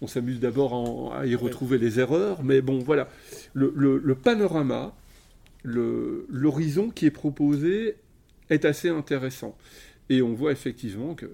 on, 0.00 0.06
s'amuse 0.06 0.40
d'abord 0.40 1.14
à 1.14 1.26
y 1.26 1.34
retrouver 1.34 1.78
les 1.78 1.98
erreurs, 1.98 2.42
mais 2.42 2.62
bon 2.62 2.78
voilà, 2.78 3.08
le, 3.52 4.14
panorama, 4.14 4.94
l'horizon 5.64 6.90
qui 6.90 7.06
est 7.06 7.10
proposé 7.10 7.96
est 8.50 8.64
assez 8.64 8.88
intéressant. 8.88 9.56
Et 10.08 10.22
on 10.22 10.32
voit 10.32 10.52
effectivement 10.52 11.14
que 11.14 11.30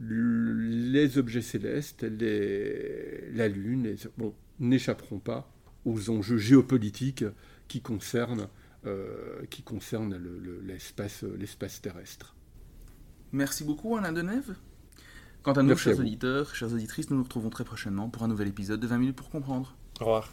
les 0.00 1.18
objets 1.18 1.42
célestes, 1.42 2.02
les, 2.02 3.30
la 3.32 3.48
Lune, 3.48 3.96
bon, 4.16 4.34
n'échapperont 4.58 5.18
pas 5.18 5.50
aux 5.84 6.10
enjeux 6.10 6.38
géopolitiques 6.38 7.24
qui 7.68 7.80
concernent, 7.80 8.48
euh, 8.86 9.42
concernent 9.64 10.18
l'espace 10.64 11.80
terrestre. 11.80 12.34
Merci 13.32 13.64
beaucoup 13.64 13.96
Alain 13.96 14.12
Denève. 14.12 14.54
Quant 15.46 15.52
à 15.52 15.62
nous, 15.62 15.76
chers 15.76 16.00
auditeurs, 16.00 16.52
chères 16.56 16.72
auditrices, 16.72 17.08
nous 17.08 17.16
nous 17.16 17.22
retrouvons 17.22 17.50
très 17.50 17.62
prochainement 17.62 18.08
pour 18.08 18.24
un 18.24 18.26
nouvel 18.26 18.48
épisode 18.48 18.80
de 18.80 18.86
20 18.88 18.98
minutes 18.98 19.14
pour 19.14 19.30
comprendre. 19.30 19.76
Au 20.00 20.04
revoir. 20.06 20.28